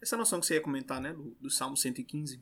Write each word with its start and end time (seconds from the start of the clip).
Essa 0.00 0.16
noção 0.16 0.40
que 0.40 0.46
você 0.46 0.54
ia 0.54 0.60
comentar, 0.60 1.00
né, 1.00 1.12
do, 1.12 1.36
do 1.40 1.50
Salmo 1.50 1.76
115, 1.76 2.40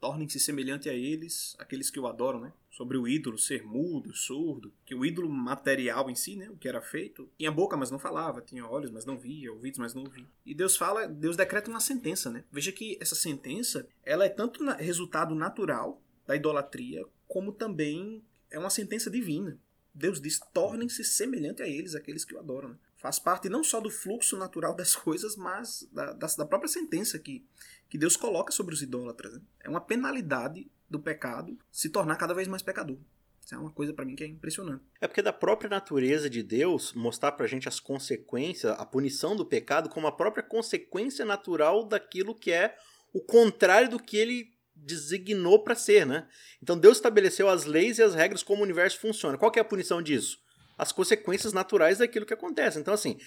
tornem-se 0.00 0.40
semelhante 0.40 0.88
a 0.88 0.94
eles, 0.94 1.54
aqueles 1.58 1.90
que 1.90 2.00
o 2.00 2.06
adoram, 2.06 2.40
né? 2.40 2.52
Sobre 2.70 2.96
o 2.96 3.06
ídolo 3.06 3.36
ser 3.36 3.62
mudo, 3.62 4.14
surdo, 4.14 4.72
que 4.86 4.94
o 4.94 5.04
ídolo 5.04 5.28
material 5.28 6.08
em 6.08 6.14
si, 6.14 6.36
né, 6.36 6.48
o 6.48 6.56
que 6.56 6.68
era 6.68 6.80
feito, 6.80 7.28
tinha 7.36 7.52
boca, 7.52 7.76
mas 7.76 7.90
não 7.90 7.98
falava, 7.98 8.40
tinha 8.40 8.66
olhos, 8.66 8.90
mas 8.90 9.04
não 9.04 9.18
via, 9.18 9.52
ouvidos, 9.52 9.78
mas 9.78 9.92
não 9.92 10.02
ouvia. 10.02 10.26
E 10.46 10.54
Deus 10.54 10.76
fala, 10.76 11.06
Deus 11.06 11.36
decreta 11.36 11.70
uma 11.70 11.80
sentença, 11.80 12.30
né? 12.30 12.44
Veja 12.50 12.72
que 12.72 12.96
essa 13.00 13.14
sentença, 13.14 13.86
ela 14.02 14.24
é 14.24 14.30
tanto 14.30 14.64
resultado 14.72 15.34
natural 15.34 16.00
da 16.26 16.34
idolatria, 16.34 17.04
como 17.28 17.52
também 17.52 18.22
é 18.50 18.58
uma 18.58 18.70
sentença 18.70 19.10
divina. 19.10 19.58
Deus 19.94 20.20
diz: 20.20 20.40
tornem-se 20.52 21.04
semelhante 21.04 21.62
a 21.62 21.68
eles, 21.68 21.94
aqueles 21.94 22.24
que 22.24 22.34
o 22.34 22.38
adoram. 22.38 22.70
Né? 22.70 22.76
Faz 23.00 23.18
parte 23.18 23.48
não 23.48 23.64
só 23.64 23.80
do 23.80 23.90
fluxo 23.90 24.36
natural 24.36 24.74
das 24.74 24.94
coisas, 24.96 25.34
mas 25.36 25.88
da, 25.90 26.12
da, 26.12 26.26
da 26.26 26.46
própria 26.46 26.68
sentença 26.68 27.18
que, 27.18 27.44
que 27.88 27.96
Deus 27.96 28.16
coloca 28.16 28.52
sobre 28.52 28.74
os 28.74 28.82
idólatras. 28.82 29.34
Né? 29.34 29.40
É 29.60 29.68
uma 29.68 29.80
penalidade 29.80 30.70
do 30.88 31.00
pecado 31.00 31.58
se 31.70 31.88
tornar 31.88 32.16
cada 32.16 32.34
vez 32.34 32.46
mais 32.46 32.62
pecador. 32.62 32.98
Isso 33.42 33.54
é 33.54 33.58
uma 33.58 33.70
coisa 33.70 33.94
para 33.94 34.04
mim 34.04 34.14
que 34.14 34.22
é 34.22 34.26
impressionante. 34.26 34.84
É 35.00 35.08
porque 35.08 35.22
da 35.22 35.32
própria 35.32 35.70
natureza 35.70 36.28
de 36.28 36.42
Deus 36.42 36.92
mostrar 36.92 37.32
pra 37.32 37.46
gente 37.46 37.66
as 37.66 37.80
consequências, 37.80 38.78
a 38.78 38.84
punição 38.84 39.34
do 39.34 39.46
pecado 39.46 39.88
como 39.88 40.06
a 40.06 40.12
própria 40.12 40.42
consequência 40.42 41.24
natural 41.24 41.86
daquilo 41.86 42.34
que 42.34 42.52
é 42.52 42.76
o 43.12 43.20
contrário 43.20 43.88
do 43.88 43.98
que 43.98 44.16
ele 44.16 44.52
designou 44.74 45.64
para 45.64 45.74
ser, 45.74 46.06
né? 46.06 46.28
Então 46.62 46.78
Deus 46.78 46.98
estabeleceu 46.98 47.48
as 47.48 47.64
leis 47.64 47.98
e 47.98 48.02
as 48.02 48.14
regras 48.14 48.42
como 48.42 48.60
o 48.60 48.64
universo 48.64 49.00
funciona. 49.00 49.38
Qual 49.38 49.50
é 49.56 49.60
a 49.60 49.64
punição 49.64 50.02
disso? 50.02 50.38
As 50.80 50.92
consequências 50.92 51.52
naturais 51.52 51.98
daquilo 51.98 52.24
que 52.24 52.32
acontece. 52.32 52.78
Então 52.78 52.94
assim, 52.94 53.18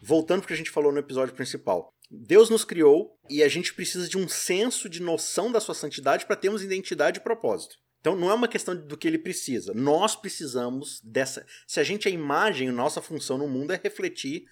voltando 0.00 0.40
para 0.40 0.44
o 0.44 0.48
que 0.48 0.54
a 0.54 0.56
gente 0.56 0.70
falou 0.70 0.90
no 0.90 0.98
episódio 0.98 1.34
principal, 1.34 1.94
Deus 2.10 2.48
nos 2.48 2.64
criou 2.64 3.18
e 3.28 3.42
a 3.42 3.48
gente 3.48 3.74
precisa 3.74 4.08
de 4.08 4.16
um 4.16 4.26
senso 4.26 4.88
de 4.88 5.02
noção 5.02 5.52
da 5.52 5.60
sua 5.60 5.74
santidade 5.74 6.24
para 6.24 6.36
termos 6.36 6.62
identidade 6.62 7.18
e 7.18 7.22
propósito. 7.22 7.76
Então 8.00 8.16
não 8.16 8.30
é 8.30 8.34
uma 8.34 8.48
questão 8.48 8.74
do 8.74 8.96
que 8.96 9.06
ele 9.06 9.18
precisa. 9.18 9.74
Nós 9.74 10.16
precisamos 10.16 11.00
dessa. 11.04 11.46
Se 11.66 11.80
a 11.80 11.84
gente 11.84 12.08
é 12.08 12.10
imagem, 12.10 12.70
nossa 12.70 13.02
função 13.02 13.36
no 13.36 13.46
mundo 13.46 13.72
é 13.72 13.80
refletir 13.82 14.44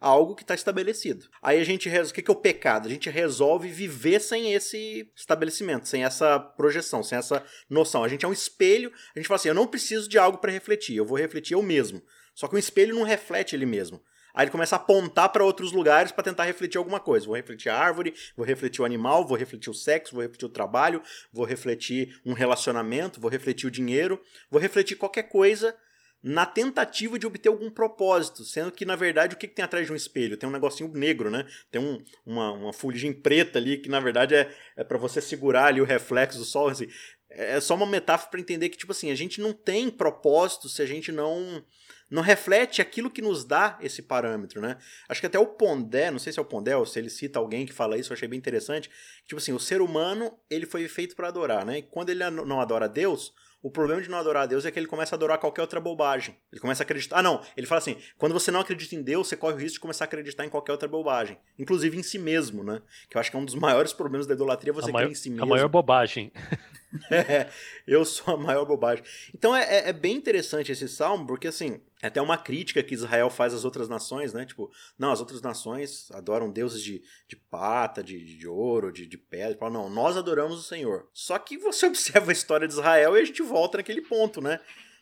algo 0.00 0.34
que 0.34 0.42
está 0.42 0.54
estabelecido. 0.54 1.28
Aí 1.42 1.60
a 1.60 1.64
gente 1.64 1.88
resolve. 1.88 2.10
O 2.10 2.14
que 2.24 2.30
é 2.30 2.32
o 2.32 2.36
pecado? 2.36 2.88
A 2.88 2.90
gente 2.90 3.10
resolve 3.10 3.68
viver 3.68 4.20
sem 4.20 4.54
esse 4.54 5.10
estabelecimento, 5.14 5.86
sem 5.86 6.04
essa 6.04 6.40
projeção, 6.40 7.02
sem 7.02 7.18
essa 7.18 7.44
noção. 7.68 8.02
A 8.02 8.08
gente 8.08 8.24
é 8.24 8.28
um 8.28 8.32
espelho, 8.32 8.90
a 9.14 9.18
gente 9.18 9.28
fala 9.28 9.36
assim: 9.36 9.48
eu 9.48 9.54
não 9.54 9.66
preciso 9.66 10.08
de 10.08 10.18
algo 10.18 10.38
para 10.38 10.50
refletir, 10.50 10.96
eu 10.96 11.04
vou 11.04 11.18
refletir 11.18 11.54
eu 11.54 11.62
mesmo. 11.62 12.02
Só 12.34 12.48
que 12.48 12.54
o 12.54 12.58
espelho 12.58 12.94
não 12.94 13.02
reflete 13.02 13.54
ele 13.54 13.66
mesmo. 13.66 14.02
Aí 14.32 14.44
ele 14.44 14.50
começa 14.52 14.76
a 14.76 14.78
apontar 14.78 15.28
para 15.30 15.44
outros 15.44 15.72
lugares 15.72 16.12
para 16.12 16.22
tentar 16.22 16.44
refletir 16.44 16.78
alguma 16.78 17.00
coisa. 17.00 17.26
Vou 17.26 17.34
refletir 17.34 17.68
a 17.68 17.76
árvore, 17.76 18.14
vou 18.36 18.46
refletir 18.46 18.80
o 18.80 18.84
animal, 18.84 19.26
vou 19.26 19.36
refletir 19.36 19.70
o 19.70 19.74
sexo, 19.74 20.14
vou 20.14 20.22
refletir 20.22 20.46
o 20.46 20.50
trabalho, 20.50 21.02
vou 21.32 21.44
refletir 21.44 22.20
um 22.24 22.32
relacionamento, 22.32 23.20
vou 23.20 23.30
refletir 23.30 23.66
o 23.66 23.70
dinheiro, 23.70 24.22
vou 24.48 24.60
refletir 24.60 24.96
qualquer 24.96 25.24
coisa 25.24 25.76
na 26.22 26.44
tentativa 26.44 27.18
de 27.18 27.26
obter 27.26 27.48
algum 27.48 27.70
propósito, 27.70 28.44
sendo 28.44 28.70
que 28.70 28.84
na 28.84 28.94
verdade 28.94 29.34
o 29.34 29.38
que, 29.38 29.48
que 29.48 29.54
tem 29.54 29.64
atrás 29.64 29.86
de 29.86 29.92
um 29.92 29.96
espelho? 29.96 30.36
Tem 30.36 30.48
um 30.48 30.52
negocinho 30.52 30.92
negro, 30.92 31.30
né? 31.30 31.46
Tem 31.70 31.80
um, 31.80 32.02
uma, 32.26 32.52
uma 32.52 32.72
fuligem 32.72 33.12
preta 33.12 33.58
ali 33.58 33.78
que 33.78 33.88
na 33.88 34.00
verdade 34.00 34.34
é, 34.34 34.54
é 34.76 34.84
para 34.84 34.98
você 34.98 35.20
segurar 35.20 35.66
ali 35.66 35.80
o 35.80 35.84
reflexo 35.84 36.38
do 36.38 36.44
sol. 36.44 36.68
Assim. 36.68 36.86
É 37.30 37.60
só 37.60 37.74
uma 37.74 37.86
metáfora 37.86 38.30
para 38.30 38.40
entender 38.40 38.68
que 38.68 38.76
tipo 38.76 38.92
assim 38.92 39.10
a 39.10 39.14
gente 39.14 39.40
não 39.40 39.52
tem 39.52 39.88
propósito 39.88 40.68
se 40.68 40.82
a 40.82 40.86
gente 40.86 41.10
não 41.10 41.64
não 42.10 42.22
reflete 42.22 42.82
aquilo 42.82 43.08
que 43.08 43.22
nos 43.22 43.44
dá 43.44 43.78
esse 43.80 44.02
parâmetro, 44.02 44.60
né? 44.60 44.76
Acho 45.08 45.20
que 45.20 45.28
até 45.28 45.38
o 45.38 45.46
Pondé, 45.46 46.10
não 46.10 46.18
sei 46.18 46.32
se 46.32 46.40
é 46.40 46.42
o 46.42 46.44
Pondé 46.44 46.76
ou 46.76 46.84
se 46.84 46.98
ele 46.98 47.08
cita 47.08 47.38
alguém 47.38 47.64
que 47.64 47.72
fala 47.72 47.96
isso, 47.96 48.12
eu 48.12 48.14
achei 48.14 48.26
bem 48.26 48.36
interessante. 48.36 48.90
Tipo 49.24 49.40
assim, 49.40 49.52
o 49.52 49.60
ser 49.60 49.80
humano 49.80 50.36
ele 50.50 50.66
foi 50.66 50.86
feito 50.88 51.14
para 51.14 51.28
adorar, 51.28 51.64
né? 51.64 51.78
E 51.78 51.82
quando 51.82 52.10
ele 52.10 52.28
não 52.28 52.60
adora 52.60 52.88
Deus, 52.88 53.32
o 53.62 53.70
problema 53.70 54.00
de 54.00 54.08
não 54.08 54.18
adorar 54.18 54.44
a 54.44 54.46
Deus 54.46 54.64
é 54.64 54.70
que 54.70 54.78
ele 54.78 54.86
começa 54.86 55.14
a 55.14 55.16
adorar 55.16 55.38
qualquer 55.38 55.60
outra 55.60 55.78
bobagem. 55.78 56.34
Ele 56.50 56.60
começa 56.60 56.82
a 56.82 56.84
acreditar. 56.84 57.18
Ah, 57.18 57.22
não. 57.22 57.42
Ele 57.56 57.66
fala 57.66 57.78
assim: 57.78 57.96
quando 58.16 58.32
você 58.32 58.50
não 58.50 58.60
acredita 58.60 58.94
em 58.94 59.02
Deus, 59.02 59.28
você 59.28 59.36
corre 59.36 59.54
o 59.54 59.56
risco 59.58 59.74
de 59.74 59.80
começar 59.80 60.04
a 60.04 60.06
acreditar 60.06 60.46
em 60.46 60.48
qualquer 60.48 60.72
outra 60.72 60.88
bobagem. 60.88 61.38
Inclusive 61.58 61.98
em 61.98 62.02
si 62.02 62.18
mesmo, 62.18 62.64
né? 62.64 62.80
Que 63.08 63.16
eu 63.16 63.20
acho 63.20 63.30
que 63.30 63.36
é 63.36 63.40
um 63.40 63.44
dos 63.44 63.54
maiores 63.54 63.92
problemas 63.92 64.26
da 64.26 64.34
idolatria 64.34 64.72
você 64.72 64.90
crer 64.90 65.10
em 65.10 65.14
si 65.14 65.28
mesmo. 65.28 65.44
A 65.44 65.46
maior 65.46 65.68
bobagem. 65.68 66.32
é, 67.10 67.48
eu 67.86 68.04
sou 68.04 68.34
a 68.34 68.36
maior 68.36 68.64
bobagem. 68.64 69.04
Então 69.34 69.54
é, 69.54 69.62
é, 69.62 69.88
é, 69.90 69.92
bem 69.92 70.16
interessante 70.16 70.72
esse 70.72 70.88
salmo, 70.88 71.26
porque 71.26 71.48
assim, 71.48 71.80
é 72.02 72.06
até 72.06 72.20
uma 72.20 72.38
crítica 72.38 72.82
que 72.82 72.94
Israel 72.94 73.28
faz 73.28 73.52
às 73.52 73.64
outras 73.64 73.88
nações, 73.88 74.32
né? 74.32 74.46
Tipo, 74.46 74.70
não, 74.98 75.12
as 75.12 75.20
outras 75.20 75.42
nações 75.42 76.10
adoram 76.12 76.50
deuses 76.50 76.82
de, 76.82 77.02
de 77.28 77.36
pata, 77.36 78.02
de, 78.02 78.36
de 78.36 78.48
ouro, 78.48 78.90
de, 78.90 79.06
de 79.06 79.18
pedra. 79.18 79.58
Fala, 79.58 79.72
não, 79.72 79.90
nós 79.90 80.16
adoramos 80.16 80.58
o 80.58 80.62
Senhor. 80.62 81.08
Só 81.12 81.38
que 81.38 81.58
você 81.58 81.86
observa 81.88 82.30
a 82.30 82.32
história 82.32 82.66
de 82.66 82.72
Israel 82.72 83.16
e 83.16 83.20
a 83.20 83.24
gente 83.24 83.42
volta 83.42 83.78
naquele 83.78 84.00
ponto, 84.00 84.40
né? 84.40 84.60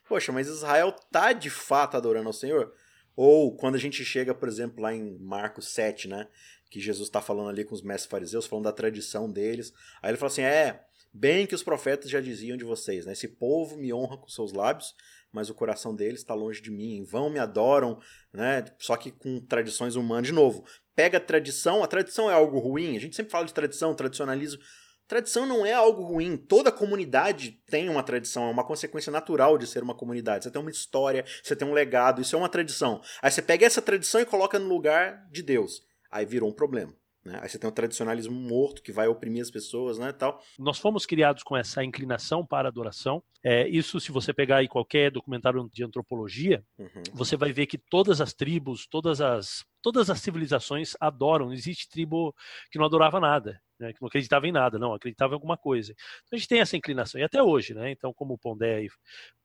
Poxa, 0.09 0.33
mas 0.33 0.49
Israel 0.49 0.91
tá 1.13 1.33
de 1.33 1.51
fato 1.51 1.97
adorando 1.97 2.29
ao 2.29 2.33
Senhor? 2.33 2.73
Ou 3.15 3.57
quando 3.57 3.75
a 3.77 3.79
gente 3.79 4.05
chega, 4.05 4.35
por 4.35 4.49
exemplo, 4.49 4.83
lá 4.83 4.93
em 4.93 5.19
Marcos 5.19 5.69
7, 5.69 6.09
né? 6.09 6.27
Que 6.71 6.81
Jesus 6.81 7.09
está 7.09 7.21
falando 7.21 7.51
ali 7.51 7.65
com 7.65 7.75
os 7.75 7.83
mestres 7.83 8.11
fariseus, 8.11 8.47
falando 8.47 8.65
da 8.65 8.73
tradição 8.73 9.31
deles. 9.31 9.73
Aí 10.03 10.11
ele 10.11 10.19
fala 10.19 10.33
assim: 10.33 10.43
é, 10.43 10.85
Bem 11.13 11.47
que 11.47 11.55
os 11.55 11.63
profetas 11.63 12.11
já 12.11 12.21
diziam 12.21 12.57
de 12.57 12.65
vocês, 12.65 13.07
né? 13.07 13.13
Esse 13.13 13.29
povo 13.29 13.77
me 13.77 13.93
honra 13.93 14.19
com 14.19 14.29
seus 14.29 14.53
lábios, 14.53 14.95
mas 15.33 15.51
o 15.51 15.55
coração 15.55 15.95
deles 15.95 16.21
está 16.21 16.35
longe 16.35 16.61
de 16.61 16.71
mim. 16.71 16.97
Em 16.97 17.05
vão 17.05 17.31
me 17.31 17.39
adoram, 17.39 17.99
né? 18.33 18.65
Só 18.79 18.97
que 18.97 19.11
com 19.11 19.41
tradições 19.41 19.97
humanas. 19.97 20.27
De 20.27 20.33
novo, 20.33 20.65
pega 20.95 21.19
a 21.19 21.21
tradição. 21.21 21.83
A 21.83 21.87
tradição 21.87 22.31
é 22.31 22.35
algo 22.35 22.59
ruim. 22.59 22.97
A 22.97 23.01
gente 23.01 23.17
sempre 23.17 23.33
fala 23.33 23.47
de 23.47 23.55
tradição, 23.55 23.95
tradicionalismo. 23.95 24.61
Tradição 25.09 25.47
não 25.47 25.65
é 25.65 25.73
algo 25.73 26.03
ruim. 26.03 26.37
Toda 26.37 26.71
comunidade 26.71 27.63
tem 27.67 27.89
uma 27.89 28.03
tradição, 28.03 28.47
é 28.47 28.51
uma 28.51 28.65
consequência 28.65 29.11
natural 29.11 29.57
de 29.57 29.67
ser 29.67 29.83
uma 29.83 29.95
comunidade. 29.95 30.45
Você 30.45 30.51
tem 30.51 30.61
uma 30.61 30.71
história, 30.71 31.25
você 31.43 31.57
tem 31.57 31.67
um 31.67 31.73
legado, 31.73 32.21
isso 32.21 32.37
é 32.37 32.39
uma 32.39 32.49
tradição. 32.49 33.01
Aí 33.23 33.31
você 33.31 33.41
pega 33.41 33.65
essa 33.65 33.81
tradição 33.81 34.21
e 34.21 34.27
coloca 34.27 34.59
no 34.59 34.69
lugar 34.69 35.27
de 35.31 35.43
Deus. 35.43 35.81
Aí 36.11 36.27
virou 36.27 36.51
um 36.51 36.55
problema. 36.55 36.95
Né? 37.25 37.39
Aí 37.43 37.49
você 37.49 37.59
tem 37.59 37.69
o 37.69 37.73
tradicionalismo 37.73 38.35
morto 38.35 38.83
que 38.83 38.93
vai 38.93 39.09
oprimir 39.09 39.43
as 39.43 39.51
pessoas, 39.51 39.99
né, 39.99 40.13
tal. 40.13 40.43
Nós 40.59 40.79
fomos 40.79 41.05
criados 41.05 41.43
com 41.43 41.57
essa 41.57 41.85
inclinação 41.85 42.45
para 42.45 42.69
a 42.69 42.71
adoração. 42.71 43.23
É, 43.45 43.69
isso, 43.69 44.01
se 44.01 44.11
você 44.11 44.33
pegar 44.33 44.59
aí 44.59 44.69
qualquer 44.69 45.11
documentário 45.11 45.69
de 45.73 45.85
antropologia, 45.85 46.65
uhum. 46.79 47.03
você 47.13 47.37
vai 47.37 47.53
ver 47.53 47.67
que 47.67 47.79
todas 47.79 48.21
as 48.21 48.33
tribos, 48.33 48.87
todas 48.87 49.21
as 49.21 49.65
todas 49.81 50.11
as 50.11 50.21
civilizações 50.21 50.95
adoram. 51.01 51.47
Não 51.47 51.53
existe 51.53 51.89
tribo 51.89 52.35
que 52.71 52.79
não 52.79 52.87
adorava 52.87 53.21
nada 53.21 53.61
né, 53.79 53.93
que 53.93 54.01
não 54.01 54.09
acreditava 54.09 54.47
em 54.47 54.53
nada, 54.53 54.79
não, 54.79 54.93
acreditava 54.93 55.33
em 55.33 55.37
alguma 55.37 55.57
coisa. 55.57 55.93
Então 55.93 56.37
a 56.37 56.37
gente 56.37 56.49
tem 56.49 56.61
essa 56.61 56.77
inclinação, 56.77 57.21
e 57.21 57.25
até 57.25 57.43
hoje, 57.43 57.75
né? 57.75 57.91
Então, 57.91 58.13
como 58.13 58.35
o 58.35 58.39
Pondé 58.39 58.77
aí 58.77 58.89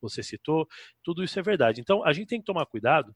você 0.00 0.22
citou, 0.22 0.68
tudo 1.02 1.22
isso 1.22 1.38
é 1.38 1.42
verdade. 1.42 1.80
Então 1.80 2.04
a 2.04 2.12
gente 2.12 2.28
tem 2.28 2.40
que 2.40 2.44
tomar 2.44 2.66
cuidado 2.66 3.14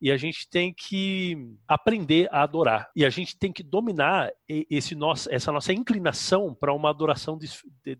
e 0.00 0.10
a 0.10 0.16
gente 0.16 0.48
tem 0.48 0.72
que 0.72 1.36
aprender 1.66 2.28
a 2.30 2.42
adorar. 2.42 2.90
E 2.94 3.04
a 3.04 3.10
gente 3.10 3.36
tem 3.36 3.52
que 3.52 3.62
dominar 3.62 4.30
esse 4.48 4.94
nosso, 4.94 5.32
essa 5.32 5.50
nossa 5.52 5.72
inclinação 5.72 6.54
para 6.54 6.72
uma 6.72 6.90
adoração 6.90 7.38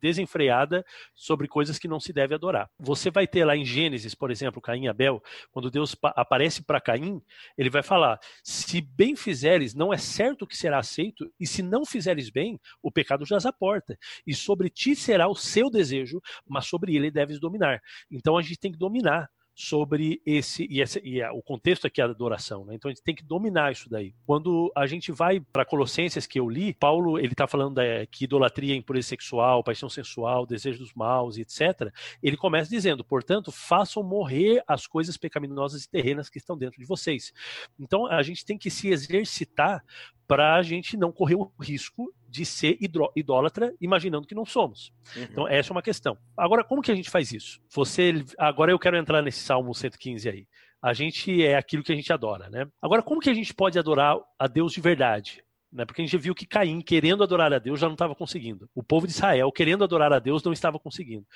desenfreada 0.00 0.84
sobre 1.14 1.48
coisas 1.48 1.78
que 1.78 1.88
não 1.88 2.00
se 2.00 2.12
deve 2.12 2.34
adorar. 2.34 2.70
Você 2.78 3.10
vai 3.10 3.26
ter 3.26 3.44
lá 3.44 3.56
em 3.56 3.64
Gênesis, 3.64 4.14
por 4.14 4.30
exemplo, 4.30 4.62
Caim 4.62 4.84
e 4.84 4.88
Abel, 4.88 5.22
quando 5.50 5.70
Deus 5.70 5.96
aparece 6.02 6.62
para 6.62 6.80
Caim, 6.80 7.20
ele 7.56 7.70
vai 7.70 7.82
falar: 7.82 8.18
se 8.42 8.80
bem 8.80 9.16
fizeres, 9.16 9.74
não 9.74 9.92
é 9.92 9.96
certo 9.96 10.46
que 10.46 10.56
será 10.56 10.78
aceito, 10.78 11.30
e 11.38 11.46
se 11.46 11.62
não 11.62 11.84
fizeres 11.84 12.30
bem, 12.30 12.57
o 12.82 12.90
pecado 12.90 13.24
jaz 13.24 13.46
à 13.46 13.52
porta. 13.52 13.98
E 14.26 14.34
sobre 14.34 14.68
ti 14.68 14.94
será 14.94 15.28
o 15.28 15.34
seu 15.34 15.70
desejo, 15.70 16.20
mas 16.46 16.66
sobre 16.66 16.94
ele 16.96 17.10
deves 17.10 17.40
dominar. 17.40 17.80
Então 18.10 18.36
a 18.36 18.42
gente 18.42 18.58
tem 18.58 18.72
que 18.72 18.78
dominar 18.78 19.28
sobre 19.60 20.22
esse 20.24 20.68
e, 20.70 20.80
esse, 20.80 21.00
e 21.00 21.20
o 21.30 21.42
contexto 21.42 21.84
aqui 21.84 22.00
é 22.00 22.04
a 22.04 22.06
adoração, 22.06 22.64
né? 22.64 22.76
Então 22.76 22.88
a 22.88 22.94
gente 22.94 23.02
tem 23.02 23.12
que 23.12 23.24
dominar 23.24 23.72
isso 23.72 23.90
daí. 23.90 24.14
Quando 24.24 24.72
a 24.72 24.86
gente 24.86 25.10
vai 25.10 25.40
para 25.40 25.64
Colossenses 25.64 26.28
que 26.28 26.38
eu 26.38 26.48
li, 26.48 26.72
Paulo 26.74 27.18
ele 27.18 27.32
está 27.32 27.44
falando 27.44 27.74
da, 27.74 27.82
que 28.08 28.22
idolatria, 28.22 28.76
impureza 28.76 29.08
sexual, 29.08 29.64
paixão 29.64 29.88
sensual, 29.88 30.46
desejo 30.46 30.78
dos 30.78 30.94
maus, 30.94 31.38
etc. 31.38 31.92
Ele 32.22 32.36
começa 32.36 32.70
dizendo, 32.70 33.02
portanto, 33.02 33.50
façam 33.50 34.00
morrer 34.00 34.62
as 34.64 34.86
coisas 34.86 35.16
pecaminosas 35.16 35.82
e 35.82 35.90
terrenas 35.90 36.30
que 36.30 36.38
estão 36.38 36.56
dentro 36.56 36.78
de 36.78 36.86
vocês. 36.86 37.32
Então 37.80 38.06
a 38.06 38.22
gente 38.22 38.44
tem 38.44 38.56
que 38.56 38.70
se 38.70 38.90
exercitar 38.90 39.84
para 40.28 40.54
a 40.54 40.62
gente 40.62 40.96
não 40.96 41.10
correr 41.10 41.34
o 41.34 41.50
risco 41.58 42.14
de 42.28 42.44
ser 42.44 42.78
idólatra 43.16 43.74
imaginando 43.80 44.26
que 44.26 44.34
não 44.34 44.44
somos. 44.44 44.92
Uhum. 45.16 45.22
Então, 45.22 45.48
essa 45.48 45.72
é 45.72 45.74
uma 45.74 45.82
questão. 45.82 46.16
Agora, 46.36 46.62
como 46.62 46.82
que 46.82 46.92
a 46.92 46.94
gente 46.94 47.10
faz 47.10 47.32
isso? 47.32 47.60
Você, 47.70 48.24
agora 48.36 48.70
eu 48.70 48.78
quero 48.78 48.96
entrar 48.96 49.22
nesse 49.22 49.40
Salmo 49.40 49.74
115 49.74 50.28
aí. 50.28 50.46
A 50.80 50.92
gente 50.92 51.42
é 51.42 51.56
aquilo 51.56 51.82
que 51.82 51.92
a 51.92 51.96
gente 51.96 52.12
adora, 52.12 52.48
né? 52.50 52.66
Agora, 52.80 53.02
como 53.02 53.20
que 53.20 53.30
a 53.30 53.34
gente 53.34 53.52
pode 53.52 53.78
adorar 53.78 54.16
a 54.38 54.46
Deus 54.46 54.72
de 54.72 54.80
verdade? 54.80 55.42
Né? 55.72 55.84
Porque 55.84 56.02
a 56.02 56.04
gente 56.04 56.16
viu 56.16 56.34
que 56.34 56.46
Caim, 56.46 56.80
querendo 56.80 57.22
adorar 57.22 57.52
a 57.52 57.58
Deus, 57.58 57.80
já 57.80 57.86
não 57.86 57.94
estava 57.94 58.14
conseguindo. 58.14 58.68
O 58.74 58.82
povo 58.82 59.06
de 59.06 59.12
Israel, 59.12 59.50
querendo 59.50 59.84
adorar 59.84 60.12
a 60.12 60.18
Deus, 60.18 60.42
não 60.42 60.52
estava 60.52 60.78
conseguindo. 60.78 61.26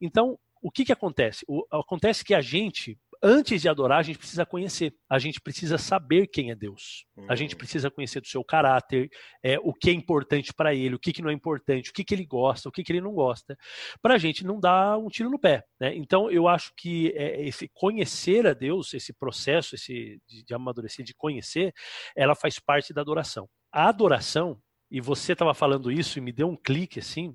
Então, 0.00 0.38
o 0.62 0.70
que, 0.70 0.84
que 0.84 0.92
acontece? 0.92 1.44
O, 1.48 1.64
acontece 1.70 2.24
que 2.24 2.34
a 2.34 2.40
gente 2.40 2.98
antes 3.24 3.62
de 3.62 3.68
adorar, 3.70 4.00
a 4.00 4.02
gente 4.02 4.18
precisa 4.18 4.44
conhecer. 4.44 4.94
A 5.08 5.18
gente 5.18 5.40
precisa 5.40 5.78
saber 5.78 6.26
quem 6.26 6.50
é 6.50 6.54
Deus. 6.54 7.06
Uhum. 7.16 7.26
A 7.28 7.34
gente 7.34 7.54
hum. 7.54 7.58
precisa 7.58 7.90
conhecer 7.90 8.20
do 8.20 8.26
seu 8.26 8.44
caráter, 8.44 9.08
é, 9.42 9.58
o 9.58 9.72
que 9.72 9.88
é 9.88 9.92
importante 9.94 10.52
para 10.52 10.74
ele, 10.74 10.94
o 10.94 10.98
que, 10.98 11.12
que 11.12 11.22
não 11.22 11.30
é 11.30 11.32
importante, 11.32 11.90
o 11.90 11.92
que, 11.94 12.04
que 12.04 12.14
ele 12.14 12.26
gosta, 12.26 12.68
o 12.68 12.72
que, 12.72 12.84
que 12.84 12.92
ele 12.92 13.00
não 13.00 13.14
gosta, 13.14 13.56
para 14.02 14.14
a 14.14 14.18
gente 14.18 14.44
não 14.44 14.60
dar 14.60 14.98
um 14.98 15.08
tiro 15.08 15.30
no 15.30 15.38
pé. 15.38 15.64
Né? 15.80 15.96
Então, 15.96 16.30
eu 16.30 16.46
acho 16.46 16.72
que 16.76 17.12
é, 17.16 17.46
esse 17.46 17.68
conhecer 17.72 18.46
a 18.46 18.52
Deus, 18.52 18.92
esse 18.92 19.12
processo 19.14 19.74
esse 19.74 20.20
de, 20.28 20.44
de 20.44 20.54
amadurecer, 20.54 21.04
de 21.04 21.14
conhecer, 21.14 21.72
ela 22.14 22.34
faz 22.34 22.58
parte 22.58 22.92
da 22.92 23.00
adoração. 23.00 23.48
A 23.72 23.88
adoração, 23.88 24.60
e 24.90 25.00
você 25.00 25.32
estava 25.32 25.54
falando 25.54 25.90
isso 25.90 26.18
e 26.18 26.22
me 26.22 26.30
deu 26.30 26.48
um 26.48 26.56
clique 26.56 27.00
assim, 27.00 27.34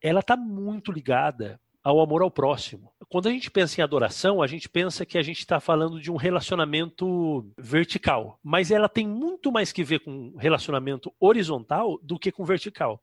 ela 0.00 0.20
está 0.20 0.36
muito 0.36 0.92
ligada 0.92 1.60
ao 1.84 2.00
amor 2.00 2.22
ao 2.22 2.30
próximo. 2.30 2.90
Quando 3.08 3.28
a 3.28 3.30
gente 3.30 3.50
pensa 3.50 3.80
em 3.80 3.84
adoração, 3.84 4.42
a 4.42 4.46
gente 4.46 4.68
pensa 4.68 5.04
que 5.04 5.18
a 5.18 5.22
gente 5.22 5.40
está 5.40 5.60
falando 5.60 6.00
de 6.00 6.10
um 6.10 6.16
relacionamento 6.16 7.46
vertical, 7.58 8.40
mas 8.42 8.70
ela 8.70 8.88
tem 8.88 9.06
muito 9.06 9.52
mais 9.52 9.70
que 9.70 9.84
ver 9.84 10.00
com 10.00 10.34
relacionamento 10.38 11.12
horizontal 11.20 11.98
do 12.02 12.18
que 12.18 12.32
com 12.32 12.44
vertical. 12.44 13.00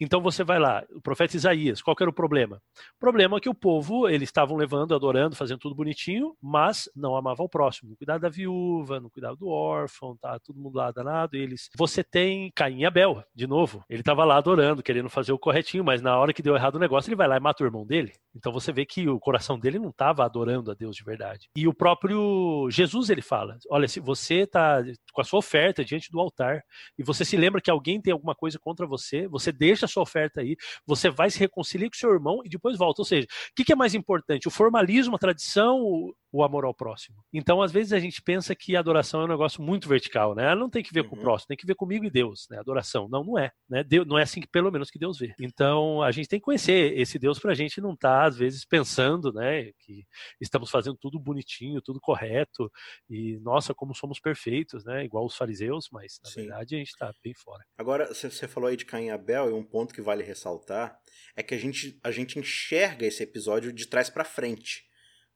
Então 0.00 0.20
você 0.20 0.44
vai 0.44 0.58
lá, 0.58 0.84
o 0.90 1.00
profeta 1.00 1.36
Isaías, 1.36 1.82
qual 1.82 1.96
era 2.00 2.10
o 2.10 2.12
problema? 2.12 2.56
O 2.96 3.00
problema 3.00 3.36
é 3.36 3.40
que 3.40 3.48
o 3.48 3.54
povo, 3.54 4.08
eles 4.08 4.28
estavam 4.28 4.56
levando, 4.56 4.94
adorando, 4.94 5.36
fazendo 5.36 5.58
tudo 5.58 5.74
bonitinho, 5.74 6.34
mas 6.40 6.88
não 6.94 7.16
amava 7.16 7.42
o 7.42 7.48
próximo, 7.48 7.90
não 7.90 7.96
cuidava 7.96 8.20
da 8.20 8.28
viúva, 8.28 9.00
não 9.00 9.10
cuidava 9.10 9.36
do 9.36 9.48
órfão, 9.48 10.16
tá 10.16 10.38
todo 10.40 10.58
mundo 10.58 10.76
lá 10.76 10.90
danado, 10.90 11.36
eles. 11.36 11.68
Você 11.76 12.02
tem 12.02 12.50
Caim 12.54 12.80
e 12.80 12.86
Abel, 12.86 13.22
de 13.34 13.46
novo, 13.46 13.84
ele 13.88 14.00
estava 14.00 14.24
lá 14.24 14.36
adorando, 14.36 14.82
querendo 14.82 15.08
fazer 15.08 15.32
o 15.32 15.38
corretinho, 15.38 15.84
mas 15.84 16.02
na 16.02 16.18
hora 16.18 16.32
que 16.32 16.42
deu 16.42 16.54
errado 16.54 16.76
o 16.76 16.80
negócio, 16.80 17.08
ele 17.08 17.16
vai 17.16 17.28
lá 17.28 17.36
e 17.36 17.40
mata 17.40 17.62
o 17.62 17.66
irmão 17.66 17.86
dele. 17.86 18.12
Então 18.34 18.52
você 18.52 18.72
vê 18.72 18.86
que 18.86 19.08
o 19.08 19.20
coração 19.20 19.58
dele 19.58 19.78
não 19.78 19.90
estava 19.90 20.24
adorando 20.24 20.70
a 20.70 20.74
Deus 20.74 20.96
de 20.96 21.04
verdade. 21.04 21.48
E 21.56 21.68
o 21.68 21.74
próprio 21.74 22.68
Jesus, 22.70 23.10
ele 23.10 23.22
fala, 23.22 23.58
olha, 23.70 23.86
se 23.86 24.00
você 24.00 24.40
está 24.40 24.82
com 25.12 25.20
a 25.20 25.24
sua 25.24 25.38
oferta 25.38 25.84
diante 25.84 26.10
do 26.10 26.18
altar 26.18 26.62
e 26.98 27.02
você 27.02 27.24
se 27.24 27.36
lembra 27.36 27.60
que 27.60 27.70
alguém 27.70 28.00
tem 28.00 28.12
alguma 28.12 28.34
coisa 28.34 28.58
contra 28.58 28.86
você, 28.86 29.28
você 29.28 29.51
deixa 29.52 29.86
a 29.86 29.88
sua 29.88 30.02
oferta 30.02 30.40
aí, 30.40 30.56
você 30.86 31.10
vai 31.10 31.30
se 31.30 31.38
reconciliar 31.38 31.90
com 31.90 31.96
seu 31.96 32.12
irmão 32.12 32.40
e 32.44 32.48
depois 32.48 32.76
volta. 32.76 33.02
Ou 33.02 33.06
seja, 33.06 33.26
o 33.26 33.54
que, 33.56 33.64
que 33.64 33.72
é 33.72 33.76
mais 33.76 33.94
importante? 33.94 34.48
O 34.48 34.50
formalismo, 34.50 35.16
a 35.16 35.18
tradição, 35.18 35.80
o, 35.80 36.14
o, 36.32 36.42
amor 36.42 36.64
ao 36.64 36.74
próximo? 36.74 37.22
Então, 37.32 37.62
às 37.62 37.72
vezes, 37.72 37.92
a 37.92 38.00
gente 38.00 38.22
pensa 38.22 38.54
que 38.54 38.76
a 38.76 38.80
adoração 38.80 39.22
é 39.22 39.24
um 39.24 39.28
negócio 39.28 39.62
muito 39.62 39.88
vertical, 39.88 40.34
né? 40.34 40.44
Ela 40.44 40.56
não 40.56 40.70
tem 40.70 40.82
que 40.82 40.92
ver 40.92 41.02
uhum. 41.02 41.08
com 41.08 41.16
o 41.16 41.18
uhum. 41.18 41.24
próximo, 41.24 41.48
tem 41.48 41.56
que 41.56 41.66
ver 41.66 41.74
comigo 41.74 42.04
e 42.04 42.10
Deus, 42.10 42.46
né? 42.50 42.58
Adoração. 42.58 43.08
Não, 43.08 43.24
não 43.24 43.38
é. 43.38 43.50
Né? 43.68 43.84
Deus, 43.84 44.06
não 44.06 44.18
é 44.18 44.22
assim 44.22 44.40
que, 44.40 44.48
pelo 44.48 44.70
menos, 44.70 44.90
que 44.90 44.98
Deus 44.98 45.18
vê. 45.18 45.34
Então, 45.40 46.02
a 46.02 46.10
gente 46.10 46.28
tem 46.28 46.38
que 46.38 46.44
conhecer 46.44 46.98
esse 46.98 47.18
Deus 47.18 47.38
pra 47.38 47.54
gente 47.54 47.80
não 47.80 47.92
estar, 47.92 48.20
tá, 48.20 48.24
às 48.26 48.36
vezes, 48.36 48.64
pensando, 48.64 49.32
né, 49.32 49.70
que 49.80 50.04
estamos 50.40 50.70
fazendo 50.70 50.96
tudo 51.00 51.18
bonitinho, 51.18 51.82
tudo 51.82 52.00
correto, 52.00 52.70
e, 53.08 53.38
nossa, 53.40 53.74
como 53.74 53.94
somos 53.94 54.20
perfeitos, 54.20 54.84
né? 54.84 55.04
Igual 55.04 55.26
os 55.26 55.36
fariseus, 55.36 55.88
mas, 55.92 56.18
na 56.24 56.30
Sim. 56.30 56.40
verdade, 56.42 56.74
a 56.74 56.78
gente 56.78 56.88
está 56.88 57.12
bem 57.22 57.34
fora. 57.34 57.64
Agora, 57.76 58.12
você 58.12 58.48
falou 58.48 58.68
aí 58.68 58.76
de 58.76 58.84
Caim 58.84 59.06
e 59.06 59.10
Abel, 59.10 59.41
e 59.48 59.52
um 59.52 59.62
ponto 59.62 59.94
que 59.94 60.00
vale 60.00 60.22
ressaltar 60.22 61.00
é 61.36 61.42
que 61.42 61.54
a 61.54 61.58
gente, 61.58 61.98
a 62.02 62.10
gente 62.10 62.38
enxerga 62.38 63.06
esse 63.06 63.22
episódio 63.22 63.72
de 63.72 63.86
trás 63.86 64.10
para 64.10 64.24
frente. 64.24 64.84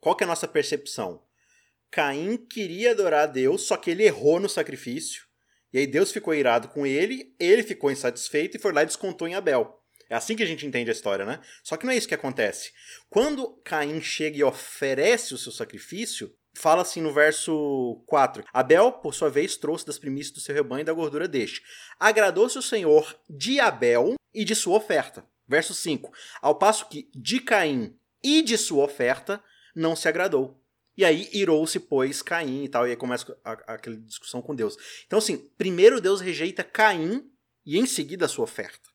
Qual 0.00 0.14
que 0.14 0.24
é 0.24 0.26
a 0.26 0.28
nossa 0.28 0.46
percepção? 0.46 1.22
Caim 1.90 2.36
queria 2.36 2.90
adorar 2.90 3.24
a 3.24 3.26
Deus, 3.26 3.62
só 3.62 3.76
que 3.76 3.90
ele 3.90 4.04
errou 4.04 4.38
no 4.38 4.48
sacrifício. 4.48 5.24
E 5.72 5.78
aí 5.78 5.86
Deus 5.86 6.12
ficou 6.12 6.34
irado 6.34 6.68
com 6.68 6.86
ele, 6.86 7.34
ele 7.38 7.62
ficou 7.62 7.90
insatisfeito 7.90 8.56
e 8.56 8.60
foi 8.60 8.72
lá 8.72 8.82
e 8.82 8.86
descontou 8.86 9.26
em 9.26 9.34
Abel. 9.34 9.82
É 10.08 10.14
assim 10.14 10.36
que 10.36 10.42
a 10.42 10.46
gente 10.46 10.64
entende 10.66 10.90
a 10.90 10.92
história, 10.92 11.24
né? 11.24 11.40
Só 11.62 11.76
que 11.76 11.84
não 11.84 11.92
é 11.92 11.96
isso 11.96 12.06
que 12.06 12.14
acontece. 12.14 12.72
Quando 13.10 13.60
Caim 13.64 14.00
chega 14.00 14.38
e 14.38 14.44
oferece 14.44 15.34
o 15.34 15.38
seu 15.38 15.50
sacrifício, 15.50 16.32
fala 16.58 16.82
assim 16.82 17.00
no 17.00 17.12
verso 17.12 18.02
4: 18.06 18.44
Abel, 18.52 18.92
por 18.92 19.14
sua 19.14 19.30
vez, 19.30 19.56
trouxe 19.56 19.86
das 19.86 19.98
primícias 19.98 20.34
do 20.34 20.40
seu 20.40 20.54
rebanho 20.54 20.82
e 20.82 20.84
da 20.84 20.92
gordura 20.92 21.28
deste. 21.28 21.62
Agradou-se 21.98 22.58
o 22.58 22.62
Senhor 22.62 23.18
de 23.28 23.60
Abel 23.60 24.14
e 24.34 24.44
de 24.44 24.54
sua 24.54 24.76
oferta. 24.76 25.24
Verso 25.46 25.74
5: 25.74 26.12
Ao 26.40 26.58
passo 26.58 26.88
que 26.88 27.10
de 27.14 27.40
Caim 27.40 27.96
e 28.22 28.42
de 28.42 28.58
sua 28.58 28.84
oferta 28.84 29.42
não 29.74 29.94
se 29.94 30.08
agradou. 30.08 30.60
E 30.96 31.04
aí 31.04 31.28
irou-se, 31.32 31.78
pois, 31.78 32.22
Caim 32.22 32.64
e 32.64 32.68
tal, 32.68 32.86
e 32.86 32.90
aí 32.90 32.96
começa 32.96 33.36
aquela 33.44 33.96
discussão 33.98 34.40
com 34.40 34.54
Deus. 34.54 34.76
Então, 35.06 35.18
assim, 35.18 35.36
primeiro 35.58 36.00
Deus 36.00 36.20
rejeita 36.20 36.64
Caim 36.64 37.30
e 37.64 37.78
em 37.78 37.86
seguida 37.86 38.24
a 38.24 38.28
sua 38.28 38.44
oferta. 38.44 38.88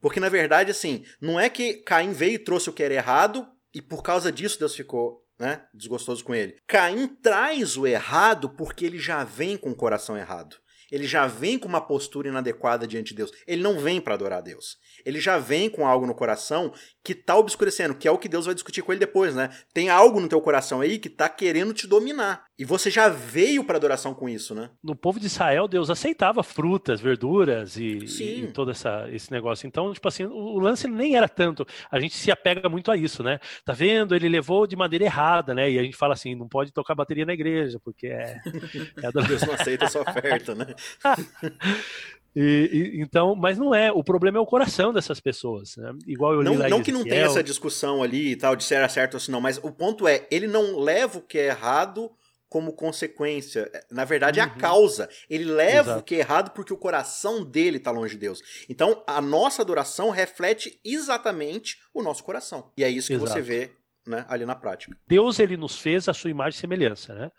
Porque, 0.00 0.20
na 0.20 0.28
verdade, 0.28 0.70
assim, 0.70 1.04
não 1.20 1.40
é 1.40 1.48
que 1.48 1.74
Caim 1.78 2.12
veio 2.12 2.34
e 2.34 2.38
trouxe 2.38 2.68
o 2.68 2.72
que 2.72 2.82
era 2.82 2.92
errado 2.92 3.48
e 3.72 3.80
por 3.82 4.02
causa 4.02 4.30
disso 4.30 4.58
Deus 4.58 4.74
ficou 4.74 5.25
né, 5.38 5.66
desgostoso 5.74 6.24
com 6.24 6.34
ele. 6.34 6.56
Caim 6.66 7.06
traz 7.08 7.76
o 7.76 7.86
errado 7.86 8.50
porque 8.50 8.84
ele 8.84 8.98
já 8.98 9.24
vem 9.24 9.56
com 9.56 9.70
o 9.70 9.76
coração 9.76 10.16
errado. 10.16 10.56
Ele 10.90 11.06
já 11.06 11.26
vem 11.26 11.58
com 11.58 11.68
uma 11.68 11.80
postura 11.80 12.28
inadequada 12.28 12.86
diante 12.86 13.08
de 13.08 13.16
Deus. 13.16 13.32
Ele 13.46 13.62
não 13.62 13.78
vem 13.78 14.00
para 14.00 14.14
adorar 14.14 14.38
a 14.38 14.42
Deus. 14.42 14.76
Ele 15.04 15.20
já 15.20 15.38
vem 15.38 15.68
com 15.68 15.86
algo 15.86 16.06
no 16.06 16.14
coração 16.14 16.72
que 17.06 17.14
tá 17.14 17.36
obscurecendo, 17.36 17.94
que 17.94 18.08
é 18.08 18.10
o 18.10 18.18
que 18.18 18.28
Deus 18.28 18.46
vai 18.46 18.54
discutir 18.56 18.82
com 18.82 18.90
ele 18.90 18.98
depois, 18.98 19.32
né? 19.32 19.48
Tem 19.72 19.88
algo 19.88 20.18
no 20.18 20.28
teu 20.28 20.40
coração 20.40 20.80
aí 20.80 20.98
que 20.98 21.08
tá 21.08 21.28
querendo 21.28 21.72
te 21.72 21.86
dominar. 21.86 22.44
E 22.58 22.64
você 22.64 22.90
já 22.90 23.08
veio 23.08 23.62
para 23.62 23.76
adoração 23.76 24.12
com 24.12 24.28
isso, 24.28 24.56
né? 24.56 24.70
No 24.82 24.96
povo 24.96 25.20
de 25.20 25.26
Israel, 25.26 25.68
Deus 25.68 25.88
aceitava 25.88 26.42
frutas, 26.42 27.00
verduras 27.00 27.76
e, 27.76 27.98
e 28.20 28.48
todo 28.48 28.72
essa, 28.72 29.06
esse 29.12 29.30
negócio. 29.30 29.68
Então, 29.68 29.92
tipo 29.92 30.08
assim, 30.08 30.24
o 30.24 30.58
lance 30.58 30.88
nem 30.88 31.14
era 31.14 31.28
tanto. 31.28 31.64
A 31.92 32.00
gente 32.00 32.16
se 32.16 32.28
apega 32.28 32.68
muito 32.68 32.90
a 32.90 32.96
isso, 32.96 33.22
né? 33.22 33.38
Tá 33.64 33.72
vendo? 33.72 34.12
Ele 34.12 34.28
levou 34.28 34.66
de 34.66 34.74
maneira 34.74 35.04
errada, 35.04 35.54
né? 35.54 35.70
E 35.70 35.78
a 35.78 35.84
gente 35.84 35.96
fala 35.96 36.14
assim, 36.14 36.34
não 36.34 36.48
pode 36.48 36.72
tocar 36.72 36.96
bateria 36.96 37.24
na 37.24 37.34
igreja, 37.34 37.78
porque 37.84 38.08
é. 38.08 38.40
é 39.00 39.12
Deus 39.12 39.42
não 39.42 39.54
aceita 39.54 39.84
a 39.84 39.88
sua 39.88 40.02
oferta, 40.02 40.56
né? 40.56 40.74
E, 42.36 42.68
e, 42.70 43.00
então, 43.00 43.34
mas 43.34 43.56
não 43.56 43.74
é. 43.74 43.90
O 43.90 44.04
problema 44.04 44.36
é 44.36 44.40
o 44.40 44.46
coração 44.46 44.92
dessas 44.92 45.18
pessoas. 45.18 45.74
Né? 45.78 45.90
Igual 46.06 46.34
eu 46.34 46.42
li 46.42 46.50
não, 46.50 46.68
não 46.68 46.82
que 46.82 46.92
não 46.92 47.02
tenha 47.02 47.24
essa 47.24 47.42
discussão 47.42 48.02
ali 48.02 48.32
e 48.32 48.36
tal 48.36 48.54
de 48.54 48.62
se 48.62 48.74
era 48.74 48.88
certo 48.90 49.14
ou 49.14 49.20
se 49.20 49.30
não, 49.30 49.40
mas 49.40 49.58
o 49.62 49.72
ponto 49.72 50.06
é, 50.06 50.26
ele 50.30 50.46
não 50.46 50.78
leva 50.78 51.18
o 51.18 51.22
que 51.22 51.38
é 51.38 51.46
errado 51.46 52.10
como 52.46 52.74
consequência. 52.74 53.70
Na 53.90 54.04
verdade, 54.04 54.38
uhum. 54.38 54.46
é 54.46 54.48
a 54.48 54.52
uhum. 54.52 54.58
causa. 54.58 55.08
Ele 55.30 55.44
leva 55.44 55.90
Exato. 55.90 56.00
o 56.00 56.02
que 56.02 56.14
é 56.14 56.18
errado 56.18 56.50
porque 56.50 56.74
o 56.74 56.76
coração 56.76 57.42
dele 57.42 57.78
está 57.78 57.90
longe 57.90 58.14
de 58.14 58.20
Deus. 58.20 58.42
Então, 58.68 59.02
a 59.06 59.20
nossa 59.20 59.62
adoração 59.62 60.10
reflete 60.10 60.78
exatamente 60.84 61.78
o 61.94 62.02
nosso 62.02 62.22
coração. 62.22 62.70
E 62.76 62.84
é 62.84 62.90
isso 62.90 63.08
que 63.08 63.14
Exato. 63.14 63.30
você 63.30 63.40
vê 63.40 63.70
né, 64.06 64.26
ali 64.28 64.44
na 64.44 64.54
prática. 64.54 64.96
Deus 65.08 65.38
ele 65.38 65.56
nos 65.56 65.78
fez 65.78 66.06
a 66.06 66.14
sua 66.14 66.30
imagem 66.30 66.56
e 66.56 66.60
semelhança, 66.60 67.14
né? 67.14 67.30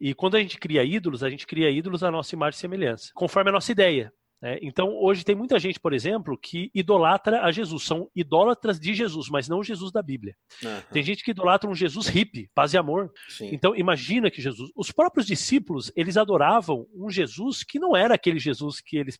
E 0.00 0.14
quando 0.14 0.36
a 0.36 0.40
gente 0.40 0.58
cria 0.58 0.82
ídolos, 0.82 1.22
a 1.22 1.30
gente 1.30 1.46
cria 1.46 1.70
ídolos 1.70 2.02
à 2.02 2.10
nossa 2.10 2.34
imagem 2.34 2.56
e 2.56 2.60
semelhança, 2.60 3.10
conforme 3.14 3.50
a 3.50 3.52
nossa 3.52 3.70
ideia. 3.70 4.12
É, 4.42 4.58
então, 4.62 4.94
hoje 4.94 5.24
tem 5.24 5.34
muita 5.34 5.58
gente, 5.58 5.80
por 5.80 5.94
exemplo, 5.94 6.36
que 6.36 6.70
idolatra 6.74 7.42
a 7.42 7.50
Jesus. 7.50 7.84
São 7.84 8.10
idólatras 8.14 8.78
de 8.78 8.94
Jesus, 8.94 9.28
mas 9.30 9.48
não 9.48 9.60
o 9.60 9.64
Jesus 9.64 9.90
da 9.90 10.02
Bíblia. 10.02 10.36
Uhum. 10.62 10.82
Tem 10.92 11.02
gente 11.02 11.24
que 11.24 11.30
idolatra 11.30 11.70
um 11.70 11.74
Jesus 11.74 12.06
hippie, 12.06 12.50
paz 12.54 12.74
e 12.74 12.78
amor. 12.78 13.10
Sim. 13.28 13.48
Então, 13.52 13.74
imagina 13.74 14.30
que 14.30 14.42
Jesus. 14.42 14.70
Os 14.76 14.92
próprios 14.92 15.26
discípulos, 15.26 15.90
eles 15.96 16.16
adoravam 16.16 16.86
um 16.94 17.10
Jesus 17.10 17.64
que 17.64 17.78
não 17.78 17.96
era 17.96 18.14
aquele 18.14 18.38
Jesus 18.38 18.80
que 18.80 18.96
eles. 18.96 19.18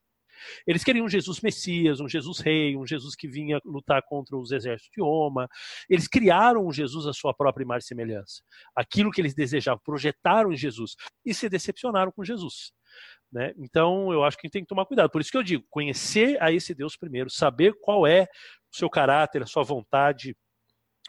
Eles 0.67 0.85
queriam 0.85 1.07
um 1.07 1.09
Jesus 1.09 1.41
Messias, 1.41 1.99
um 1.99 2.07
Jesus 2.07 2.41
Rei, 2.41 2.77
um 2.77 2.87
Jesus 2.87 3.17
que 3.17 3.27
vinha 3.27 3.59
lutar 3.65 4.03
contra 4.03 4.37
os 4.37 4.53
exércitos 4.53 4.91
de 4.95 5.03
Roma. 5.03 5.49
Eles 5.89 6.07
criaram 6.07 6.67
um 6.67 6.71
Jesus 6.71 7.07
à 7.07 7.13
sua 7.15 7.33
própria 7.33 7.65
imagem 7.65 7.85
e 7.85 7.89
semelhança. 7.89 8.43
Aquilo 8.77 9.11
que 9.11 9.23
eles 9.23 9.35
desejavam, 9.35 9.81
projetaram 9.83 10.53
em 10.53 10.57
Jesus 10.57 10.95
e 11.25 11.33
se 11.33 11.49
decepcionaram 11.49 12.13
com 12.13 12.23
Jesus. 12.23 12.71
Né? 13.33 13.53
Então, 13.59 14.13
eu 14.13 14.25
acho 14.25 14.37
que 14.37 14.47
a 14.47 14.49
gente 14.49 14.53
tem 14.53 14.63
que 14.63 14.69
tomar 14.69 14.87
cuidado. 14.87 15.11
Por 15.11 15.21
isso 15.21 15.31
que 15.31 15.37
eu 15.37 15.43
digo, 15.43 15.65
conhecer 15.69 16.41
a 16.41 16.53
esse 16.53 16.75
Deus 16.75 16.97
primeiro, 16.97 17.31
saber 17.31 17.75
qual 17.81 18.07
é 18.07 18.23
o 18.73 18.77
seu 18.77 18.89
caráter, 18.89 19.43
a 19.43 19.47
sua 19.47 19.63
vontade, 19.63 20.37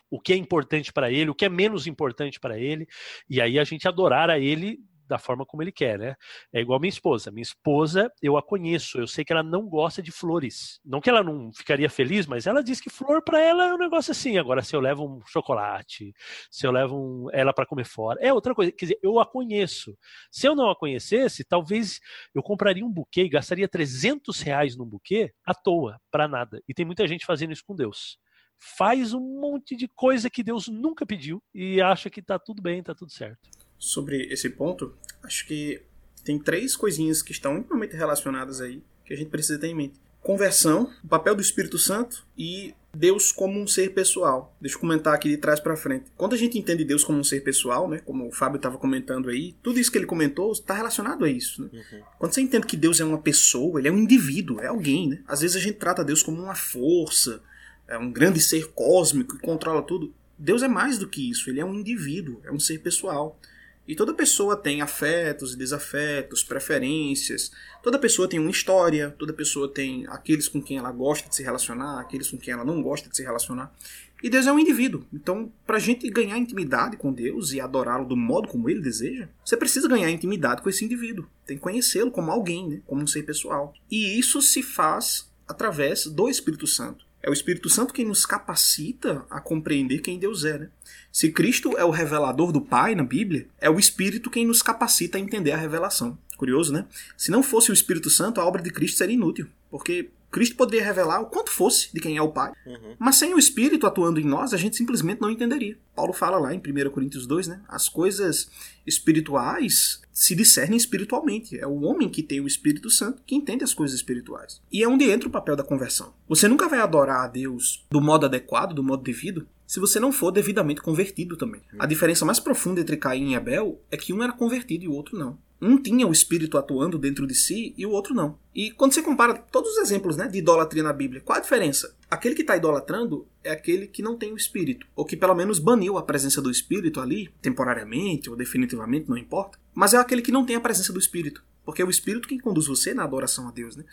o 0.09 0.19
que 0.19 0.33
é 0.33 0.35
importante 0.35 0.91
para 0.91 1.11
ele, 1.11 1.29
o 1.29 1.35
que 1.35 1.45
é 1.45 1.49
menos 1.49 1.85
importante 1.85 2.39
para 2.39 2.57
ele, 2.57 2.87
e 3.29 3.41
aí 3.41 3.59
a 3.59 3.63
gente 3.63 3.87
adorar 3.87 4.29
a 4.29 4.39
ele 4.39 4.79
da 5.07 5.17
forma 5.17 5.45
como 5.45 5.63
ele 5.63 5.71
quer, 5.71 5.97
né? 5.97 6.15
É 6.53 6.59
igual 6.59 6.79
minha 6.79 6.89
esposa. 6.89 7.31
Minha 7.31 7.43
esposa, 7.43 8.11
eu 8.21 8.37
a 8.37 8.43
conheço, 8.43 8.99
eu 8.99 9.07
sei 9.07 9.23
que 9.23 9.31
ela 9.31 9.43
não 9.43 9.67
gosta 9.67 10.01
de 10.01 10.11
flores. 10.11 10.79
Não 10.85 10.99
que 10.99 11.09
ela 11.09 11.23
não 11.23 11.51
ficaria 11.53 11.89
feliz, 11.89 12.27
mas 12.27 12.45
ela 12.45 12.63
diz 12.63 12.79
que 12.81 12.89
flor 12.89 13.21
para 13.23 13.41
ela 13.41 13.67
é 13.69 13.73
um 13.73 13.77
negócio 13.77 14.11
assim. 14.11 14.37
Agora, 14.37 14.61
se 14.61 14.75
eu 14.75 14.79
levo 14.79 15.05
um 15.05 15.21
chocolate, 15.25 16.13
se 16.51 16.67
eu 16.67 16.71
levo 16.71 16.95
um, 16.95 17.27
ela 17.31 17.53
para 17.53 17.65
comer 17.65 17.85
fora, 17.85 18.19
é 18.21 18.33
outra 18.33 18.53
coisa. 18.53 18.71
Quer 18.71 18.85
dizer, 18.85 18.99
eu 19.01 19.19
a 19.19 19.25
conheço. 19.25 19.97
Se 20.31 20.47
eu 20.47 20.55
não 20.55 20.69
a 20.69 20.75
conhecesse, 20.75 21.43
talvez 21.43 21.99
eu 22.35 22.43
compraria 22.43 22.85
um 22.85 22.91
buquê 22.91 23.23
e 23.23 23.29
gastaria 23.29 23.67
300 23.67 24.41
reais 24.41 24.75
num 24.75 24.85
buquê 24.85 25.33
à 25.45 25.53
toa, 25.53 25.99
para 26.11 26.27
nada. 26.27 26.61
E 26.67 26.73
tem 26.73 26.85
muita 26.85 27.07
gente 27.07 27.25
fazendo 27.25 27.53
isso 27.53 27.63
com 27.65 27.75
Deus 27.75 28.17
faz 28.59 29.13
um 29.13 29.39
monte 29.39 29.75
de 29.75 29.87
coisa 29.87 30.29
que 30.29 30.41
Deus 30.41 30.67
nunca 30.67 31.05
pediu 31.05 31.41
e 31.53 31.79
acha 31.79 32.09
que 32.09 32.21
tá 32.21 32.39
tudo 32.39 32.59
bem, 32.59 32.81
tá 32.81 32.95
tudo 32.95 33.11
certo 33.11 33.47
sobre 33.77 34.27
esse 34.31 34.49
ponto, 34.49 34.93
acho 35.23 35.45
que 35.45 35.81
tem 36.23 36.37
três 36.37 36.75
coisinhas 36.75 37.21
que 37.21 37.31
estão 37.31 37.57
intimamente 37.57 37.95
relacionadas 37.95 38.59
aí 38.59 38.81
que 39.05 39.13
a 39.13 39.17
gente 39.17 39.29
precisa 39.29 39.57
ter 39.57 39.67
em 39.67 39.75
mente. 39.75 39.95
Conversão, 40.21 40.91
o 41.03 41.07
papel 41.07 41.33
do 41.33 41.41
Espírito 41.41 41.77
Santo 41.77 42.25
e 42.37 42.73
Deus 42.93 43.31
como 43.31 43.57
um 43.59 43.65
ser 43.65 43.93
pessoal. 43.93 44.53
Deixa 44.59 44.75
eu 44.75 44.81
comentar 44.81 45.13
aqui 45.13 45.29
de 45.29 45.37
trás 45.37 45.59
para 45.59 45.77
frente. 45.77 46.05
Quando 46.17 46.33
a 46.33 46.37
gente 46.37 46.57
entende 46.57 46.83
Deus 46.83 47.03
como 47.03 47.19
um 47.19 47.23
ser 47.23 47.41
pessoal, 47.41 47.87
né, 47.87 47.99
como 47.99 48.27
o 48.27 48.31
Fábio 48.31 48.57
estava 48.57 48.77
comentando 48.77 49.29
aí, 49.29 49.55
tudo 49.63 49.79
isso 49.79 49.89
que 49.89 49.97
ele 49.97 50.05
comentou 50.05 50.51
está 50.51 50.73
relacionado 50.73 51.23
a 51.23 51.29
isso. 51.29 51.63
Né? 51.63 51.69
Uhum. 51.71 52.01
Quando 52.19 52.33
você 52.33 52.41
entende 52.41 52.67
que 52.67 52.75
Deus 52.75 52.99
é 52.99 53.05
uma 53.05 53.19
pessoa, 53.19 53.79
ele 53.79 53.87
é 53.87 53.91
um 53.91 53.99
indivíduo, 53.99 54.59
é 54.59 54.67
alguém. 54.67 55.09
Né? 55.09 55.23
Às 55.27 55.41
vezes 55.41 55.55
a 55.55 55.59
gente 55.59 55.77
trata 55.77 56.03
Deus 56.03 56.21
como 56.21 56.41
uma 56.41 56.55
força, 56.55 57.41
é 57.87 57.97
um 57.97 58.11
grande 58.11 58.41
ser 58.41 58.67
cósmico 58.73 59.37
que 59.37 59.41
controla 59.41 59.81
tudo. 59.81 60.13
Deus 60.37 60.61
é 60.61 60.67
mais 60.67 60.97
do 60.97 61.07
que 61.07 61.29
isso, 61.29 61.49
ele 61.49 61.59
é 61.59 61.65
um 61.65 61.73
indivíduo, 61.73 62.41
é 62.43 62.51
um 62.51 62.59
ser 62.59 62.79
pessoal. 62.79 63.39
E 63.87 63.95
toda 63.95 64.13
pessoa 64.13 64.55
tem 64.55 64.81
afetos 64.81 65.53
e 65.53 65.57
desafetos, 65.57 66.43
preferências. 66.43 67.51
Toda 67.81 67.97
pessoa 67.97 68.27
tem 68.27 68.39
uma 68.39 68.51
história, 68.51 69.15
toda 69.17 69.31
pessoa 69.31 69.71
tem 69.71 70.05
aqueles 70.07 70.47
com 70.47 70.61
quem 70.61 70.77
ela 70.77 70.91
gosta 70.91 71.29
de 71.29 71.35
se 71.35 71.43
relacionar, 71.43 72.01
aqueles 72.01 72.29
com 72.29 72.37
quem 72.37 72.53
ela 72.53 72.65
não 72.65 72.81
gosta 72.81 73.09
de 73.09 73.15
se 73.15 73.23
relacionar. 73.23 73.73
E 74.21 74.29
Deus 74.29 74.47
é 74.47 74.51
um 74.51 74.59
indivíduo. 74.59 75.05
Então, 75.13 75.51
para 75.65 75.77
a 75.77 75.79
gente 75.79 76.09
ganhar 76.09 76.37
intimidade 76.37 76.97
com 76.97 77.13
Deus 77.13 77.53
e 77.53 77.61
adorá-lo 77.61 78.05
do 78.05 78.17
modo 78.17 78.47
como 78.47 78.69
ele 78.69 78.81
deseja, 78.81 79.29
você 79.45 79.55
precisa 79.55 79.87
ganhar 79.87 80.09
intimidade 80.09 80.61
com 80.61 80.69
esse 80.69 80.83
indivíduo. 80.83 81.27
Tem 81.45 81.55
que 81.55 81.63
conhecê-lo 81.63 82.11
como 82.11 82.31
alguém, 82.31 82.67
né? 82.67 82.81
como 82.85 83.01
um 83.01 83.07
ser 83.07 83.23
pessoal. 83.23 83.73
E 83.89 84.19
isso 84.19 84.41
se 84.41 84.63
faz 84.63 85.31
através 85.47 86.07
do 86.07 86.27
Espírito 86.27 86.67
Santo. 86.67 87.06
É 87.27 87.29
o 87.29 87.33
Espírito 87.33 87.67
Santo 87.69 87.93
quem 87.93 88.05
nos 88.05 88.25
capacita 88.25 89.25
a 89.29 89.41
compreender 89.41 89.99
quem 89.99 90.17
Deus 90.17 90.45
é. 90.45 90.59
Né? 90.59 90.69
Se 91.11 91.29
Cristo 91.29 91.77
é 91.77 91.83
o 91.83 91.89
revelador 91.89 92.53
do 92.53 92.61
Pai 92.61 92.95
na 92.95 93.03
Bíblia, 93.03 93.49
é 93.59 93.69
o 93.69 93.77
Espírito 93.77 94.29
quem 94.29 94.47
nos 94.47 94.61
capacita 94.61 95.17
a 95.17 95.19
entender 95.19 95.51
a 95.51 95.57
revelação. 95.57 96.17
Curioso, 96.37 96.71
né? 96.71 96.85
Se 97.17 97.29
não 97.29 97.43
fosse 97.43 97.69
o 97.69 97.73
Espírito 97.73 98.09
Santo, 98.09 98.39
a 98.39 98.45
obra 98.45 98.61
de 98.61 98.71
Cristo 98.71 98.97
seria 98.97 99.13
inútil. 99.13 99.45
Porque 99.69 100.09
Cristo 100.31 100.55
poderia 100.55 100.85
revelar 100.85 101.21
o 101.21 101.27
quanto 101.27 101.51
fosse 101.51 101.93
de 101.93 101.99
quem 101.99 102.17
é 102.17 102.21
o 102.21 102.31
Pai. 102.31 102.51
Uhum. 102.65 102.95
Mas 102.99 103.15
sem 103.15 103.33
o 103.33 103.39
Espírito 103.39 103.87
atuando 103.87 104.19
em 104.19 104.25
nós, 104.25 104.53
a 104.53 104.57
gente 104.57 104.75
simplesmente 104.75 105.21
não 105.21 105.31
entenderia. 105.31 105.77
Paulo 105.95 106.13
fala 106.13 106.37
lá 106.37 106.53
em 106.53 106.59
1 106.59 106.89
Coríntios 106.91 107.25
2, 107.25 107.47
né? 107.47 107.61
As 107.67 107.89
coisas 107.89 108.49
espirituais 108.85 110.01
se 110.11 110.35
discernem 110.35 110.77
espiritualmente. 110.77 111.59
É 111.59 111.65
o 111.65 111.81
homem 111.81 112.09
que 112.09 112.23
tem 112.23 112.41
o 112.41 112.47
Espírito 112.47 112.89
Santo 112.89 113.21
que 113.25 113.35
entende 113.35 113.63
as 113.63 113.73
coisas 113.73 113.95
espirituais. 113.95 114.61
E 114.71 114.83
é 114.83 114.87
onde 114.87 115.09
entra 115.09 115.27
o 115.27 115.31
papel 115.31 115.55
da 115.55 115.63
conversão. 115.63 116.13
Você 116.27 116.47
nunca 116.47 116.67
vai 116.67 116.79
adorar 116.79 117.23
a 117.23 117.27
Deus 117.27 117.85
do 117.89 118.01
modo 118.01 118.25
adequado, 118.25 118.73
do 118.73 118.83
modo 118.83 119.03
devido, 119.03 119.47
se 119.65 119.79
você 119.79 119.99
não 119.99 120.11
for 120.11 120.31
devidamente 120.31 120.81
convertido 120.81 121.35
também. 121.35 121.61
A 121.77 121.85
diferença 121.85 122.25
mais 122.25 122.39
profunda 122.39 122.79
entre 122.79 122.95
Caim 122.95 123.31
e 123.31 123.35
Abel 123.35 123.81
é 123.91 123.97
que 123.97 124.13
um 124.13 124.23
era 124.23 124.31
convertido 124.31 124.85
e 124.85 124.87
o 124.87 124.93
outro 124.93 125.17
não. 125.17 125.37
Um 125.61 125.81
tinha 125.81 126.07
o 126.07 126.11
espírito 126.11 126.57
atuando 126.57 126.97
dentro 126.97 127.25
de 127.25 127.33
si 127.33 127.73
e 127.77 127.85
o 127.85 127.91
outro 127.91 128.13
não. 128.13 128.37
E 128.53 128.71
quando 128.71 128.93
você 128.93 129.01
compara 129.01 129.33
todos 129.33 129.71
os 129.71 129.77
exemplos 129.77 130.15
né, 130.15 130.27
de 130.27 130.37
idolatria 130.37 130.83
na 130.83 130.93
Bíblia, 130.93 131.21
qual 131.21 131.37
a 131.37 131.41
diferença? 131.41 131.95
Aquele 132.09 132.35
que 132.35 132.41
está 132.41 132.55
idolatrando 132.55 133.27
é 133.43 133.51
aquele 133.51 133.87
que 133.87 134.01
não 134.01 134.17
tem 134.17 134.31
o 134.31 134.37
espírito, 134.37 134.85
ou 134.95 135.03
que 135.03 135.17
pelo 135.17 135.35
menos 135.35 135.59
baniu 135.59 135.97
a 135.97 136.03
presença 136.03 136.41
do 136.41 136.51
espírito 136.51 136.99
ali, 136.99 137.29
temporariamente 137.41 138.29
ou 138.29 138.35
definitivamente, 138.35 139.09
não 139.09 139.17
importa. 139.17 139.59
Mas 139.73 139.93
é 139.93 139.97
aquele 139.97 140.21
que 140.21 140.31
não 140.31 140.45
tem 140.45 140.55
a 140.55 140.61
presença 140.61 140.93
do 140.93 140.99
espírito. 140.99 141.43
Porque 141.67 141.81
é 141.81 141.85
o 141.85 141.89
Espírito 141.89 142.29
quem 142.29 142.39
conduz 142.39 142.65
você 142.65 142.93
na 142.93 143.03
adoração 143.03 143.45
a 143.45 143.51
Deus, 143.51 143.75
né? 143.75 143.83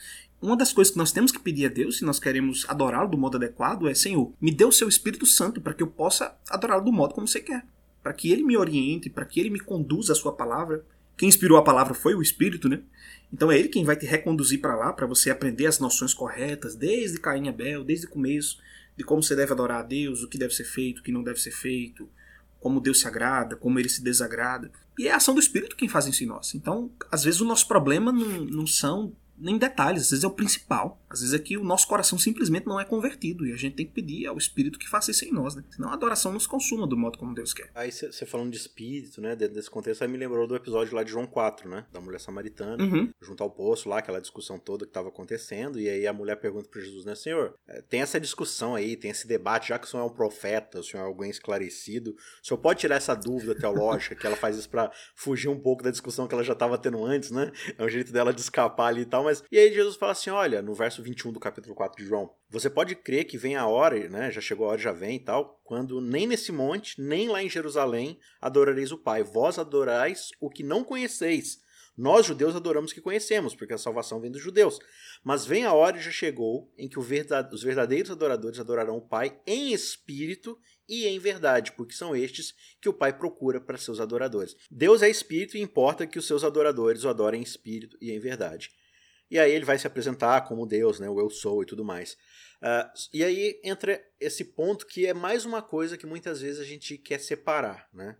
Uma 0.40 0.56
das 0.56 0.72
coisas 0.72 0.92
que 0.92 0.96
nós 0.96 1.10
temos 1.10 1.32
que 1.32 1.40
pedir 1.40 1.66
a 1.66 1.68
Deus, 1.68 1.98
se 1.98 2.04
nós 2.04 2.20
queremos 2.20 2.64
adorá-lo 2.68 3.10
do 3.10 3.18
modo 3.18 3.36
adequado, 3.36 3.88
é: 3.88 3.94
Senhor, 3.94 4.32
me 4.40 4.52
dê 4.52 4.64
o 4.64 4.70
seu 4.70 4.88
Espírito 4.88 5.26
Santo 5.26 5.60
para 5.60 5.74
que 5.74 5.82
eu 5.82 5.88
possa 5.88 6.38
adorá-lo 6.48 6.84
do 6.84 6.92
modo 6.92 7.14
como 7.14 7.26
você 7.26 7.40
quer. 7.40 7.66
Para 8.00 8.12
que 8.12 8.30
ele 8.30 8.44
me 8.44 8.56
oriente, 8.56 9.10
para 9.10 9.24
que 9.24 9.40
ele 9.40 9.50
me 9.50 9.58
conduza 9.58 10.12
a 10.12 10.14
sua 10.14 10.32
palavra. 10.32 10.84
Quem 11.16 11.28
inspirou 11.28 11.58
a 11.58 11.64
palavra 11.64 11.94
foi 11.94 12.14
o 12.14 12.22
Espírito, 12.22 12.68
né? 12.68 12.80
Então 13.32 13.50
é 13.50 13.58
ele 13.58 13.68
quem 13.68 13.84
vai 13.84 13.96
te 13.96 14.06
reconduzir 14.06 14.60
para 14.60 14.76
lá, 14.76 14.92
para 14.92 15.06
você 15.06 15.30
aprender 15.30 15.66
as 15.66 15.78
noções 15.78 16.14
corretas, 16.14 16.74
desde 16.74 17.18
Caim 17.18 17.46
e 17.46 17.48
Abel, 17.48 17.84
desde 17.84 18.06
o 18.06 18.10
começo, 18.10 18.58
de 18.96 19.02
como 19.02 19.22
você 19.22 19.34
deve 19.34 19.52
adorar 19.52 19.80
a 19.80 19.82
Deus, 19.82 20.22
o 20.22 20.28
que 20.28 20.38
deve 20.38 20.54
ser 20.54 20.64
feito, 20.64 21.00
o 21.00 21.02
que 21.02 21.12
não 21.12 21.22
deve 21.22 21.40
ser 21.40 21.50
feito, 21.50 22.08
como 22.60 22.80
Deus 22.80 23.00
se 23.00 23.06
agrada, 23.06 23.56
como 23.56 23.78
ele 23.78 23.88
se 23.88 24.02
desagrada. 24.02 24.70
E 24.98 25.08
é 25.08 25.12
a 25.12 25.16
ação 25.16 25.34
do 25.34 25.40
Espírito 25.40 25.76
quem 25.76 25.88
faz 25.88 26.06
isso 26.06 26.22
em 26.22 26.26
nós. 26.26 26.54
Então, 26.54 26.90
às 27.10 27.24
vezes 27.24 27.40
o 27.40 27.44
nosso 27.44 27.66
problema 27.66 28.12
não, 28.12 28.44
não 28.44 28.66
são 28.66 29.12
nem 29.36 29.58
detalhes, 29.58 30.02
às 30.02 30.10
vezes 30.10 30.24
é 30.24 30.26
o 30.26 30.30
principal. 30.30 31.00
Às 31.08 31.20
vezes 31.20 31.34
é 31.34 31.38
que 31.38 31.56
o 31.56 31.64
nosso 31.64 31.86
coração 31.86 32.18
simplesmente 32.18 32.66
não 32.66 32.80
é 32.80 32.84
convertido 32.84 33.46
e 33.46 33.52
a 33.52 33.56
gente 33.56 33.76
tem 33.76 33.86
que 33.86 33.92
pedir 33.92 34.26
ao 34.26 34.36
Espírito 34.36 34.78
que 34.78 34.88
faça 34.88 35.10
isso 35.10 35.24
em 35.24 35.32
nós, 35.32 35.54
né? 35.54 35.64
Senão 35.70 35.90
a 35.90 35.94
adoração 35.94 36.32
nos 36.32 36.46
consuma 36.46 36.86
do 36.86 36.96
modo 36.96 37.18
como 37.18 37.34
Deus 37.34 37.54
quer. 37.54 37.70
Aí 37.74 37.92
você 37.92 38.26
falando 38.26 38.50
de 38.50 38.56
Espírito, 38.56 39.20
né? 39.20 39.36
Dentro 39.36 39.54
desse 39.54 39.70
contexto, 39.70 40.02
aí 40.02 40.08
me 40.08 40.18
lembrou 40.18 40.46
do 40.46 40.56
episódio 40.56 40.94
lá 40.94 41.02
de 41.02 41.10
João 41.10 41.26
4, 41.26 41.68
né? 41.68 41.86
Da 41.92 42.00
mulher 42.00 42.20
samaritana, 42.20 42.82
uhum. 42.82 43.10
junto 43.20 43.42
ao 43.42 43.50
poço 43.50 43.88
lá, 43.88 43.98
aquela 43.98 44.20
discussão 44.20 44.58
toda 44.58 44.84
que 44.84 44.90
estava 44.90 45.08
acontecendo. 45.08 45.78
E 45.78 45.88
aí 45.88 46.06
a 46.06 46.12
mulher 46.12 46.36
pergunta 46.36 46.68
para 46.68 46.80
Jesus, 46.80 47.04
né? 47.04 47.14
Senhor, 47.14 47.54
eh, 47.68 47.82
tem 47.82 48.00
essa 48.00 48.18
discussão 48.18 48.74
aí, 48.74 48.96
tem 48.96 49.10
esse 49.10 49.26
debate, 49.26 49.68
já 49.68 49.78
que 49.78 49.86
o 49.86 49.90
senhor 49.90 50.02
é 50.02 50.06
um 50.06 50.12
profeta, 50.14 50.80
o 50.80 50.82
senhor 50.82 51.04
é 51.04 51.06
alguém 51.06 51.30
esclarecido, 51.30 52.16
o 52.42 52.46
senhor 52.46 52.58
pode 52.58 52.80
tirar 52.80 52.96
essa 52.96 53.14
dúvida 53.14 53.54
teológica 53.54 54.14
que 54.14 54.26
ela 54.26 54.36
faz 54.36 54.56
isso 54.56 54.68
para 54.68 54.90
fugir 55.14 55.48
um 55.48 55.58
pouco 55.58 55.82
da 55.82 55.90
discussão 55.90 56.26
que 56.26 56.34
ela 56.34 56.44
já 56.44 56.54
estava 56.54 56.76
tendo 56.76 57.04
antes, 57.04 57.30
né? 57.30 57.52
É 57.78 57.84
um 57.84 57.88
jeito 57.88 58.12
dela 58.12 58.32
de 58.32 58.40
escapar 58.40 58.88
ali 58.88 59.02
e 59.02 59.06
tal, 59.06 59.23
mas. 59.24 59.42
E 59.50 59.58
aí 59.58 59.72
Jesus 59.72 59.96
fala 59.96 60.12
assim: 60.12 60.30
olha, 60.30 60.62
no 60.62 60.74
verso 60.74 61.02
21 61.02 61.32
do 61.32 61.40
capítulo 61.40 61.74
4 61.74 62.02
de 62.02 62.08
João, 62.08 62.30
você 62.48 62.70
pode 62.70 62.94
crer 62.94 63.24
que 63.24 63.36
vem 63.36 63.56
a 63.56 63.66
hora, 63.66 64.08
né? 64.08 64.30
Já 64.30 64.40
chegou 64.40 64.66
a 64.66 64.70
hora, 64.70 64.80
já 64.80 64.92
vem 64.92 65.16
e 65.16 65.20
tal, 65.20 65.60
quando 65.64 66.00
nem 66.00 66.26
nesse 66.26 66.52
monte, 66.52 67.00
nem 67.00 67.28
lá 67.28 67.42
em 67.42 67.50
Jerusalém 67.50 68.18
adorareis 68.40 68.92
o 68.92 68.98
Pai. 68.98 69.22
Vós 69.22 69.58
adorais 69.58 70.30
o 70.40 70.48
que 70.48 70.62
não 70.62 70.84
conheceis. 70.84 71.64
Nós, 71.96 72.26
judeus, 72.26 72.56
adoramos 72.56 72.90
o 72.90 72.94
que 72.94 73.00
conhecemos, 73.00 73.54
porque 73.54 73.72
a 73.72 73.78
salvação 73.78 74.20
vem 74.20 74.30
dos 74.30 74.42
judeus. 74.42 74.80
Mas 75.22 75.46
vem 75.46 75.64
a 75.64 75.72
hora 75.72 75.96
e 75.96 76.02
já 76.02 76.10
chegou 76.10 76.72
em 76.76 76.88
que 76.88 76.98
os 76.98 77.06
verdadeiros 77.06 78.10
adoradores 78.10 78.58
adorarão 78.58 78.96
o 78.96 79.08
Pai 79.08 79.40
em 79.46 79.72
espírito 79.72 80.58
e 80.88 81.06
em 81.06 81.18
verdade, 81.18 81.72
porque 81.72 81.94
são 81.94 82.14
estes 82.14 82.52
que 82.80 82.88
o 82.88 82.92
Pai 82.92 83.16
procura 83.16 83.60
para 83.60 83.78
seus 83.78 84.00
adoradores. 84.00 84.56
Deus 84.70 85.02
é 85.02 85.08
espírito 85.08 85.56
e 85.56 85.62
importa 85.62 86.06
que 86.06 86.18
os 86.18 86.26
seus 86.26 86.42
adoradores 86.42 87.04
o 87.04 87.08
adorem 87.08 87.40
em 87.40 87.44
espírito 87.44 87.96
e 88.00 88.10
em 88.10 88.18
verdade. 88.18 88.70
E 89.30 89.38
aí 89.38 89.52
ele 89.52 89.64
vai 89.64 89.78
se 89.78 89.86
apresentar 89.86 90.42
como 90.42 90.66
Deus, 90.66 91.00
né, 91.00 91.08
o 91.08 91.18
eu 91.18 91.30
sou 91.30 91.62
e 91.62 91.66
tudo 91.66 91.84
mais. 91.84 92.16
Uh, 92.62 92.88
e 93.12 93.24
aí 93.24 93.60
entra 93.62 94.02
esse 94.20 94.44
ponto 94.44 94.86
que 94.86 95.06
é 95.06 95.12
mais 95.12 95.44
uma 95.44 95.60
coisa 95.60 95.96
que 95.96 96.06
muitas 96.06 96.40
vezes 96.40 96.60
a 96.60 96.64
gente 96.64 96.96
quer 96.96 97.20
separar, 97.20 97.88
né? 97.92 98.16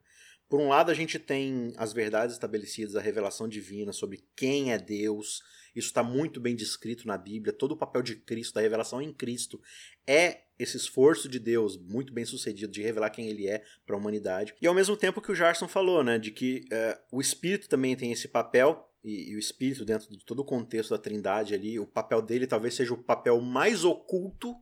Por 0.49 0.61
um 0.61 0.69
lado, 0.69 0.91
a 0.91 0.95
gente 0.95 1.19
tem 1.19 1.73
as 1.77 1.93
verdades 1.93 2.35
estabelecidas, 2.35 2.95
a 2.95 3.01
revelação 3.01 3.49
divina 3.49 3.93
sobre 3.93 4.25
quem 4.37 4.73
é 4.73 4.79
Deus. 4.79 5.43
Isso 5.75 5.89
está 5.89 6.03
muito 6.03 6.39
bem 6.39 6.55
descrito 6.55 7.09
na 7.09 7.17
Bíblia. 7.17 7.53
Todo 7.53 7.73
o 7.73 7.77
papel 7.77 8.03
de 8.03 8.17
Cristo, 8.17 8.55
da 8.55 8.61
revelação 8.61 9.01
em 9.01 9.13
Cristo, 9.13 9.61
é 10.07 10.43
esse 10.59 10.77
esforço 10.77 11.29
de 11.29 11.39
Deus, 11.39 11.77
muito 11.77 12.13
bem 12.13 12.25
sucedido, 12.25 12.71
de 12.71 12.83
revelar 12.83 13.11
quem 13.11 13.29
Ele 13.29 13.49
é 13.49 13.65
para 13.85 13.97
a 13.97 13.99
humanidade. 13.99 14.55
E 14.61 14.67
ao 14.67 14.75
mesmo 14.75 14.97
tempo 14.97 15.21
que 15.21 15.33
o 15.33 15.35
Jarson 15.35 15.67
falou, 15.67 16.05
né, 16.05 16.19
de 16.19 16.31
que 16.31 16.67
uh, 16.67 17.17
o 17.17 17.21
Espírito 17.21 17.69
também 17.69 17.97
tem 17.97 18.13
esse 18.13 18.29
papel 18.29 18.89
e, 19.05 19.31
e, 19.31 19.37
o 19.37 19.39
espírito 19.39 19.85
dentro 19.85 20.09
de 20.09 20.25
todo 20.25 20.41
o 20.41 20.45
contexto 20.45 20.91
da 20.91 20.99
Trindade 20.99 21.55
ali, 21.55 21.79
o 21.79 21.87
papel 21.87 22.23
dele 22.23 22.47
talvez 22.47 22.75
seja 22.75 22.95
o 22.95 23.03
papel 23.03 23.41
mais 23.41 23.85
oculto 23.85 24.57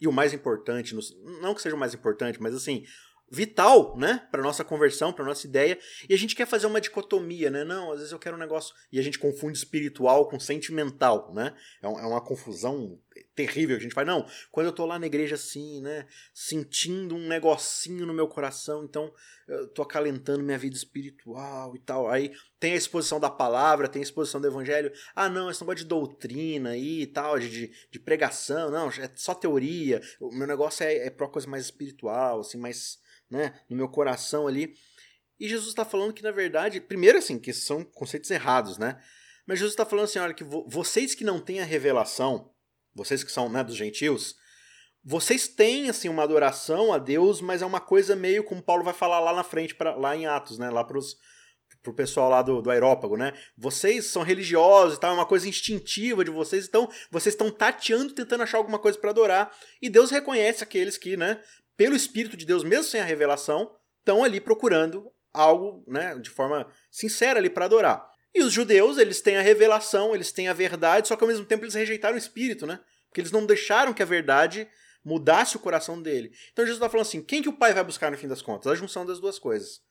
e 0.00 0.08
o 0.08 0.12
mais 0.12 0.32
importante, 0.32 0.96
não 1.40 1.54
que 1.54 1.62
seja 1.62 1.76
o 1.76 1.78
mais 1.78 1.94
importante, 1.94 2.40
mas 2.40 2.54
assim, 2.54 2.84
vital, 3.32 3.96
né, 3.96 4.28
para 4.30 4.42
nossa 4.42 4.62
conversão, 4.62 5.10
para 5.10 5.24
nossa 5.24 5.46
ideia. 5.46 5.78
E 6.06 6.12
a 6.12 6.18
gente 6.18 6.36
quer 6.36 6.46
fazer 6.46 6.66
uma 6.66 6.80
dicotomia, 6.80 7.50
né? 7.50 7.64
Não, 7.64 7.90
às 7.90 7.98
vezes 7.98 8.12
eu 8.12 8.18
quero 8.18 8.36
um 8.36 8.38
negócio 8.38 8.74
e 8.92 8.98
a 8.98 9.02
gente 9.02 9.18
confunde 9.18 9.56
espiritual 9.56 10.28
com 10.28 10.38
sentimental, 10.38 11.32
né? 11.32 11.54
É, 11.82 11.86
é 11.86 11.88
uma 11.88 12.20
confusão 12.20 12.98
terrível. 13.34 13.76
A 13.76 13.80
gente 13.80 13.94
fala, 13.94 14.06
não, 14.06 14.26
quando 14.50 14.66
eu 14.66 14.72
tô 14.72 14.86
lá 14.86 14.98
na 14.98 15.06
igreja 15.06 15.34
assim, 15.34 15.80
né, 15.80 16.06
sentindo 16.32 17.14
um 17.14 17.28
negocinho 17.28 18.06
no 18.06 18.14
meu 18.14 18.28
coração, 18.28 18.84
então 18.84 19.12
eu 19.48 19.68
tô 19.68 19.82
acalentando 19.82 20.42
minha 20.42 20.58
vida 20.58 20.76
espiritual 20.76 21.74
e 21.74 21.78
tal. 21.78 22.08
Aí 22.08 22.32
tem 22.58 22.72
a 22.72 22.76
exposição 22.76 23.18
da 23.18 23.30
palavra, 23.30 23.88
tem 23.88 24.00
a 24.00 24.02
exposição 24.04 24.40
do 24.40 24.46
evangelho. 24.46 24.92
Ah, 25.14 25.28
não, 25.28 25.50
esse 25.50 25.60
negócio 25.60 25.82
de 25.82 25.88
doutrina 25.88 26.70
aí 26.70 27.02
e 27.02 27.06
tal, 27.06 27.38
de, 27.38 27.72
de 27.90 27.98
pregação, 27.98 28.70
não, 28.70 28.88
é 28.88 29.10
só 29.14 29.34
teoria. 29.34 30.00
O 30.20 30.32
meu 30.32 30.46
negócio 30.46 30.84
é, 30.84 31.06
é 31.06 31.10
pra 31.10 31.28
coisa 31.28 31.48
mais 31.48 31.64
espiritual, 31.64 32.40
assim, 32.40 32.58
mais, 32.58 32.98
né, 33.30 33.60
no 33.68 33.76
meu 33.76 33.88
coração 33.88 34.46
ali. 34.46 34.74
E 35.38 35.48
Jesus 35.48 35.70
está 35.70 35.84
falando 35.84 36.12
que, 36.12 36.22
na 36.22 36.30
verdade, 36.30 36.80
primeiro 36.80 37.18
assim, 37.18 37.38
que 37.38 37.52
são 37.52 37.84
conceitos 37.84 38.30
errados, 38.30 38.78
né? 38.78 39.02
Mas 39.46 39.58
Jesus 39.58 39.72
está 39.72 39.84
falando 39.84 40.04
assim, 40.04 40.20
olha, 40.20 40.34
que 40.34 40.44
vo 40.44 40.64
vocês 40.68 41.14
que 41.14 41.24
não 41.24 41.40
têm 41.40 41.60
a 41.60 41.64
revelação, 41.64 42.51
vocês 42.94 43.24
que 43.24 43.32
são 43.32 43.48
né, 43.48 43.62
dos 43.64 43.76
gentios, 43.76 44.34
vocês 45.04 45.48
têm 45.48 45.88
assim 45.88 46.08
uma 46.08 46.22
adoração 46.22 46.92
a 46.92 46.98
Deus, 46.98 47.40
mas 47.40 47.60
é 47.60 47.66
uma 47.66 47.80
coisa 47.80 48.14
meio 48.14 48.44
como 48.44 48.62
Paulo 48.62 48.84
vai 48.84 48.94
falar 48.94 49.18
lá 49.18 49.32
na 49.32 49.42
frente, 49.42 49.74
pra, 49.74 49.96
lá 49.96 50.16
em 50.16 50.26
Atos, 50.26 50.58
né? 50.58 50.70
Lá 50.70 50.84
pros, 50.84 51.16
pro 51.82 51.92
pessoal 51.92 52.30
lá 52.30 52.40
do, 52.40 52.62
do 52.62 52.70
aerópago, 52.70 53.16
né? 53.16 53.32
Vocês 53.58 54.06
são 54.06 54.22
religiosos 54.22 54.98
e 55.02 55.04
é 55.04 55.10
uma 55.10 55.26
coisa 55.26 55.48
instintiva 55.48 56.24
de 56.24 56.30
vocês, 56.30 56.66
então 56.66 56.88
vocês 57.10 57.34
estão 57.34 57.50
tateando, 57.50 58.14
tentando 58.14 58.44
achar 58.44 58.58
alguma 58.58 58.78
coisa 58.78 58.96
para 58.96 59.10
adorar. 59.10 59.52
E 59.80 59.90
Deus 59.90 60.10
reconhece 60.10 60.62
aqueles 60.62 60.96
que, 60.96 61.16
né, 61.16 61.42
pelo 61.76 61.96
Espírito 61.96 62.36
de 62.36 62.46
Deus, 62.46 62.62
mesmo 62.62 62.84
sem 62.84 63.00
a 63.00 63.04
revelação, 63.04 63.74
estão 63.98 64.22
ali 64.22 64.40
procurando 64.40 65.10
algo, 65.32 65.82
né, 65.88 66.16
de 66.18 66.30
forma 66.30 66.68
sincera 66.90 67.40
ali 67.40 67.50
para 67.50 67.64
adorar. 67.64 68.11
E 68.34 68.42
os 68.42 68.52
judeus, 68.52 68.98
eles 68.98 69.20
têm 69.20 69.36
a 69.36 69.42
revelação, 69.42 70.14
eles 70.14 70.32
têm 70.32 70.48
a 70.48 70.52
verdade, 70.52 71.08
só 71.08 71.16
que 71.16 71.24
ao 71.24 71.28
mesmo 71.28 71.44
tempo 71.44 71.64
eles 71.64 71.74
rejeitaram 71.74 72.14
o 72.14 72.18
espírito, 72.18 72.66
né? 72.66 72.80
Porque 73.08 73.20
eles 73.20 73.32
não 73.32 73.44
deixaram 73.44 73.92
que 73.92 74.02
a 74.02 74.06
verdade 74.06 74.66
mudasse 75.04 75.56
o 75.56 75.60
coração 75.60 76.00
dele. 76.00 76.32
Então 76.52 76.64
Jesus 76.64 76.78
está 76.78 76.88
falando 76.88 77.06
assim: 77.06 77.22
quem 77.22 77.42
que 77.42 77.48
o 77.48 77.52
Pai 77.52 77.74
vai 77.74 77.84
buscar 77.84 78.10
no 78.10 78.16
fim 78.16 78.28
das 78.28 78.40
contas? 78.40 78.72
A 78.72 78.74
junção 78.74 79.04
das 79.04 79.20
duas 79.20 79.38
coisas. 79.38 79.82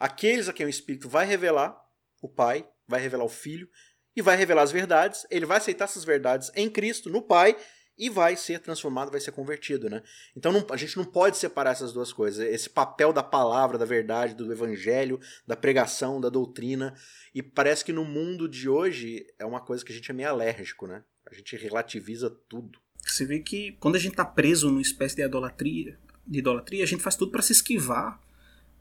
Aqueles 0.00 0.48
a 0.48 0.52
quem 0.52 0.66
o 0.66 0.70
Espírito 0.70 1.08
vai 1.08 1.26
revelar, 1.26 1.76
o 2.20 2.28
Pai, 2.28 2.66
vai 2.88 3.00
revelar 3.00 3.24
o 3.24 3.28
Filho, 3.28 3.68
e 4.14 4.22
vai 4.22 4.36
revelar 4.36 4.62
as 4.62 4.72
verdades, 4.72 5.26
ele 5.30 5.46
vai 5.46 5.56
aceitar 5.58 5.84
essas 5.84 6.04
verdades 6.04 6.50
em 6.54 6.68
Cristo, 6.68 7.08
no 7.08 7.22
Pai, 7.22 7.56
e 7.98 8.08
vai 8.08 8.36
ser 8.36 8.58
transformado, 8.60 9.10
vai 9.10 9.20
ser 9.20 9.32
convertido, 9.32 9.88
né? 9.88 10.02
Então 10.36 10.52
não, 10.52 10.66
a 10.70 10.76
gente 10.76 10.96
não 10.96 11.04
pode 11.04 11.36
separar 11.36 11.72
essas 11.72 11.92
duas 11.92 12.12
coisas. 12.12 12.44
Esse 12.46 12.68
papel 12.68 13.12
da 13.12 13.22
palavra, 13.22 13.78
da 13.78 13.84
verdade, 13.84 14.34
do 14.34 14.50
evangelho, 14.50 15.20
da 15.46 15.56
pregação, 15.56 16.20
da 16.20 16.28
doutrina. 16.28 16.94
E 17.34 17.42
parece 17.42 17.84
que 17.84 17.92
no 17.92 18.04
mundo 18.04 18.48
de 18.48 18.68
hoje 18.68 19.26
é 19.38 19.44
uma 19.44 19.60
coisa 19.60 19.84
que 19.84 19.92
a 19.92 19.94
gente 19.94 20.10
é 20.10 20.14
meio 20.14 20.30
alérgico, 20.30 20.86
né? 20.86 21.02
A 21.30 21.34
gente 21.34 21.56
relativiza 21.56 22.30
tudo. 22.48 22.78
Você 23.04 23.24
vê 23.24 23.40
que 23.40 23.72
quando 23.72 23.96
a 23.96 23.98
gente 23.98 24.12
está 24.12 24.24
preso 24.24 24.68
numa 24.68 24.80
espécie 24.80 25.16
de 25.16 25.22
idolatria, 25.22 25.98
de 26.26 26.38
idolatria, 26.38 26.84
a 26.84 26.86
gente 26.86 27.02
faz 27.02 27.16
tudo 27.16 27.32
para 27.32 27.42
se 27.42 27.52
esquivar 27.52 28.20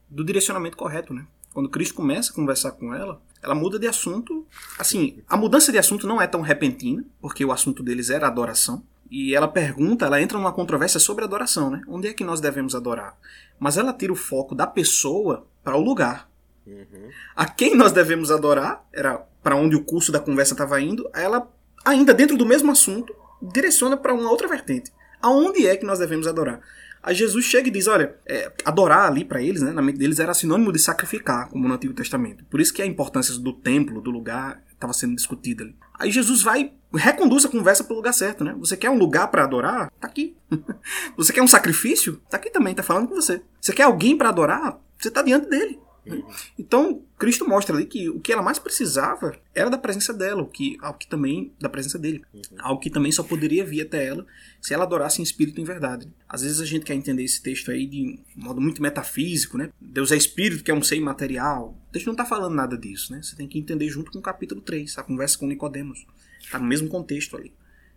do 0.10 0.24
direcionamento 0.24 0.78
correto, 0.78 1.14
né? 1.14 1.28
Quando 1.54 1.70
Cristo 1.70 1.96
começa 1.96 2.32
a 2.32 2.36
conversar 2.36 2.72
com 2.74 2.94
ela, 2.94 3.22
ela 3.42 3.56
muda 3.56 3.78
de 3.78 3.88
assunto. 3.88 4.48
Assim, 4.78 5.22
a 5.28 5.36
mudança 5.36 5.72
de 5.72 5.78
assunto 5.78 6.08
não 6.08 6.22
é 6.22 6.28
tão 6.28 6.42
repentina, 6.42 7.04
porque 7.20 7.44
o 7.44 7.52
assunto 7.52 7.84
deles 7.84 8.10
era 8.10 8.28
adoração. 8.28 8.86
E 9.12 9.36
ela 9.36 9.48
pergunta, 9.48 10.06
ela 10.06 10.22
entra 10.22 10.38
numa 10.38 10.54
controvérsia 10.54 10.98
sobre 10.98 11.26
adoração, 11.26 11.70
né? 11.70 11.82
Onde 11.86 12.08
é 12.08 12.14
que 12.14 12.24
nós 12.24 12.40
devemos 12.40 12.74
adorar? 12.74 13.18
Mas 13.60 13.78
ela 13.78 13.92
tira 13.92 14.14
o 14.14 14.16
foco 14.16 14.56
da 14.56 14.66
pessoa 14.66 15.46
para 15.62 15.76
o 15.76 15.82
lugar. 15.82 16.30
Uhum. 16.66 17.10
A 17.36 17.46
quem 17.46 17.76
nós 17.76 17.92
devemos 17.92 18.32
adorar, 18.32 18.88
era 18.94 19.18
para 19.44 19.58
onde 19.58 19.76
o 19.76 19.84
curso 19.84 20.14
da 20.14 20.20
conversa 20.20 20.54
estava 20.54 20.80
indo, 20.80 21.10
ela, 21.14 21.52
ainda 21.84 22.14
dentro 22.14 22.38
do 22.38 22.46
mesmo 22.46 22.72
assunto, 22.72 23.14
direciona 23.42 23.98
para 23.98 24.14
uma 24.14 24.32
outra 24.32 24.48
vertente. 24.48 24.94
Aonde 25.22 25.68
é 25.68 25.76
que 25.76 25.86
nós 25.86 26.00
devemos 26.00 26.26
adorar? 26.26 26.62
Aí 27.04 27.14
Jesus 27.14 27.44
chega 27.44 27.68
e 27.68 27.72
diz: 27.72 27.88
olha, 27.88 28.16
é, 28.26 28.50
adorar 28.64 29.10
ali 29.10 29.26
para 29.26 29.42
eles, 29.42 29.62
né, 29.62 29.72
na 29.72 29.82
mente 29.82 29.98
deles, 29.98 30.20
era 30.20 30.34
sinônimo 30.34 30.72
de 30.72 30.80
sacrificar, 30.80 31.50
como 31.50 31.68
no 31.68 31.74
Antigo 31.74 31.94
Testamento. 31.94 32.46
Por 32.46 32.62
isso 32.62 32.74
que 32.74 32.82
a 32.82 32.86
importância 32.86 33.38
do 33.38 33.52
templo, 33.52 34.02
do 34.02 34.10
lugar, 34.10 34.64
estava 34.72 34.94
sendo 34.94 35.16
discutida 35.16 35.64
ali. 35.64 35.76
Aí 36.02 36.12
Jesus 36.12 36.42
vai, 36.42 36.74
reconduz 36.92 37.46
a 37.46 37.50
conversa 37.50 37.84
para 37.84 37.94
o 37.94 37.98
lugar 37.98 38.12
certo, 38.12 38.44
né? 38.44 38.56
Você 38.58 38.76
quer 38.76 38.90
um 38.90 38.98
lugar 38.98 39.28
para 39.28 39.44
adorar? 39.44 39.92
Tá 40.00 40.08
aqui. 40.08 40.36
você 41.16 41.32
quer 41.32 41.44
um 41.44 41.48
sacrifício? 41.48 42.20
Tá 42.28 42.38
aqui 42.38 42.50
também, 42.50 42.74
tá 42.74 42.82
falando 42.82 43.08
com 43.08 43.14
você. 43.14 43.44
Você 43.62 43.72
quer 43.72 43.84
alguém 43.84 44.18
para 44.18 44.30
adorar? 44.30 44.80
Você 44.98 45.12
tá 45.12 45.22
diante 45.22 45.48
dele. 45.48 45.80
Uhum. 46.08 46.26
Então, 46.72 47.04
Cristo 47.20 47.46
mostra 47.46 47.76
ali 47.76 47.86
que 47.86 48.08
o 48.08 48.22
que 48.22 48.32
ela 48.32 48.42
mais 48.42 48.58
precisava 48.58 49.38
era 49.54 49.70
da 49.70 49.78
presença 49.78 50.14
dela, 50.14 50.42
o 50.42 50.48
que, 50.48 50.78
algo 50.80 50.98
que 50.98 51.06
também, 51.06 51.52
da 51.60 51.68
presença 51.68 52.00
dele. 52.00 52.24
Uhum. 52.34 52.42
Algo 52.60 52.82
que 52.82 52.90
também 52.90 53.12
só 53.12 53.24
poderia 53.24 53.66
vir 53.66 53.82
até 53.82 54.08
ela 54.08 54.26
se 54.62 54.74
ela 54.74 54.86
adorasse 54.86 55.20
em 55.20 55.24
espírito 55.24 55.60
e 55.60 55.64
em 55.64 55.66
verdade. 55.66 56.08
Às 56.30 56.44
vezes 56.44 56.62
a 56.62 56.66
gente 56.66 56.86
quer 56.86 56.94
entender 56.94 57.26
esse 57.26 57.44
texto 57.44 57.72
aí 57.72 57.86
de 57.86 58.24
um 58.38 58.46
modo 58.46 58.62
muito 58.62 58.82
metafísico, 58.82 59.58
né? 59.58 59.70
Deus 59.82 60.14
é 60.14 60.16
espírito, 60.16 60.64
que 60.64 60.72
é 60.72 60.74
um 60.74 60.82
ser 60.82 60.96
imaterial. 60.96 61.78
O 61.90 61.92
texto 61.92 62.06
não 62.06 62.14
está 62.14 62.24
falando 62.24 62.56
nada 62.56 62.78
disso, 62.78 63.12
né? 63.12 63.22
Você 63.22 63.36
tem 63.36 63.50
que 63.50 63.60
entender 63.60 63.90
junto 63.90 64.10
com 64.10 64.20
o 64.20 64.22
capítulo 64.22 64.62
3, 64.62 64.98
a 64.98 65.04
conversa 65.04 65.38
com 65.38 65.48
Nicodemos. 65.48 66.08
Está 66.42 66.58
no 66.58 66.66
mesmo 66.68 66.88
contexto 66.88 67.36
ali. 67.36 67.52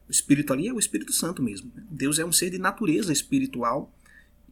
O 0.09 0.11
espírito 0.11 0.53
ali 0.53 0.67
é 0.67 0.73
o 0.73 0.81
Espírito 0.81 1.13
Santo 1.13 1.45
mesmo. 1.45 1.71
Né? 1.77 1.85
Deus 1.89 2.19
é 2.19 2.25
um 2.25 2.33
ser 2.33 2.51
de 2.51 2.59
natureza 2.59 3.13
espiritual 3.13 3.95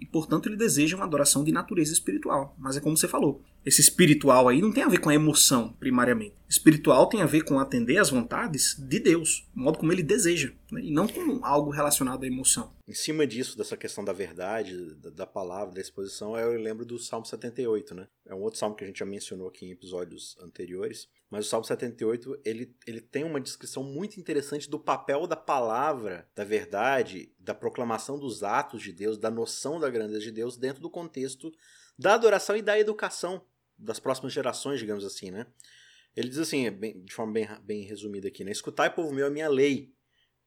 e, 0.00 0.06
portanto, 0.06 0.48
ele 0.48 0.56
deseja 0.56 0.94
uma 0.94 1.06
adoração 1.06 1.42
de 1.42 1.50
natureza 1.50 1.92
espiritual. 1.92 2.54
Mas 2.56 2.76
é 2.76 2.80
como 2.80 2.96
você 2.96 3.08
falou, 3.08 3.42
esse 3.64 3.80
espiritual 3.80 4.48
aí 4.48 4.60
não 4.60 4.72
tem 4.72 4.82
a 4.82 4.88
ver 4.88 4.98
com 4.98 5.08
a 5.08 5.14
emoção, 5.14 5.72
primariamente. 5.74 6.34
Espiritual 6.48 7.08
tem 7.08 7.22
a 7.22 7.26
ver 7.26 7.44
com 7.44 7.58
atender 7.58 7.98
às 7.98 8.10
vontades 8.10 8.76
de 8.76 8.98
Deus, 8.98 9.48
o 9.56 9.60
modo 9.60 9.78
como 9.78 9.92
ele 9.92 10.02
deseja, 10.02 10.52
né? 10.70 10.82
e 10.82 10.90
não 10.90 11.06
com 11.06 11.44
algo 11.44 11.70
relacionado 11.70 12.24
à 12.24 12.26
emoção. 12.26 12.74
Em 12.86 12.92
cima 12.92 13.26
disso, 13.26 13.56
dessa 13.56 13.76
questão 13.76 14.04
da 14.04 14.12
verdade, 14.12 14.94
da, 14.96 15.10
da 15.10 15.26
palavra, 15.26 15.74
da 15.74 15.80
exposição, 15.80 16.36
eu 16.36 16.60
lembro 16.60 16.84
do 16.84 16.98
Salmo 16.98 17.24
78, 17.24 17.94
né? 17.94 18.08
É 18.26 18.34
um 18.34 18.42
outro 18.42 18.58
salmo 18.58 18.74
que 18.74 18.84
a 18.84 18.86
gente 18.86 18.98
já 18.98 19.06
mencionou 19.06 19.48
aqui 19.48 19.64
em 19.64 19.70
episódios 19.70 20.36
anteriores, 20.42 21.08
mas 21.30 21.46
o 21.46 21.48
Salmo 21.48 21.64
78, 21.64 22.40
ele, 22.44 22.74
ele 22.86 23.00
tem 23.00 23.24
uma 23.24 23.40
descrição 23.40 23.82
muito 23.82 24.20
interessante 24.20 24.68
do 24.68 24.78
papel 24.78 25.26
da 25.26 25.36
palavra, 25.36 26.28
da 26.34 26.44
verdade, 26.44 27.32
da 27.38 27.54
proclamação 27.54 28.18
dos 28.18 28.42
atos 28.42 28.82
de 28.82 28.92
Deus, 28.92 29.16
da 29.16 29.30
noção 29.30 29.80
da 29.80 29.88
grandeza 29.88 30.20
de 30.20 30.32
Deus 30.32 30.58
dentro 30.58 30.82
do 30.82 30.90
contexto 30.90 31.50
da 31.98 32.14
adoração 32.14 32.56
e 32.56 32.62
da 32.62 32.78
educação 32.78 33.42
das 33.78 33.98
próximas 33.98 34.32
gerações, 34.32 34.80
digamos 34.80 35.04
assim, 35.04 35.30
né? 35.30 35.46
Ele 36.14 36.28
diz 36.28 36.38
assim, 36.38 36.70
de 37.04 37.12
forma 37.12 37.32
bem, 37.32 37.48
bem 37.62 37.82
resumida 37.82 38.28
aqui, 38.28 38.44
né? 38.44 38.52
Escutai, 38.52 38.94
povo 38.94 39.12
meu, 39.12 39.26
a 39.26 39.30
minha 39.30 39.48
lei, 39.48 39.94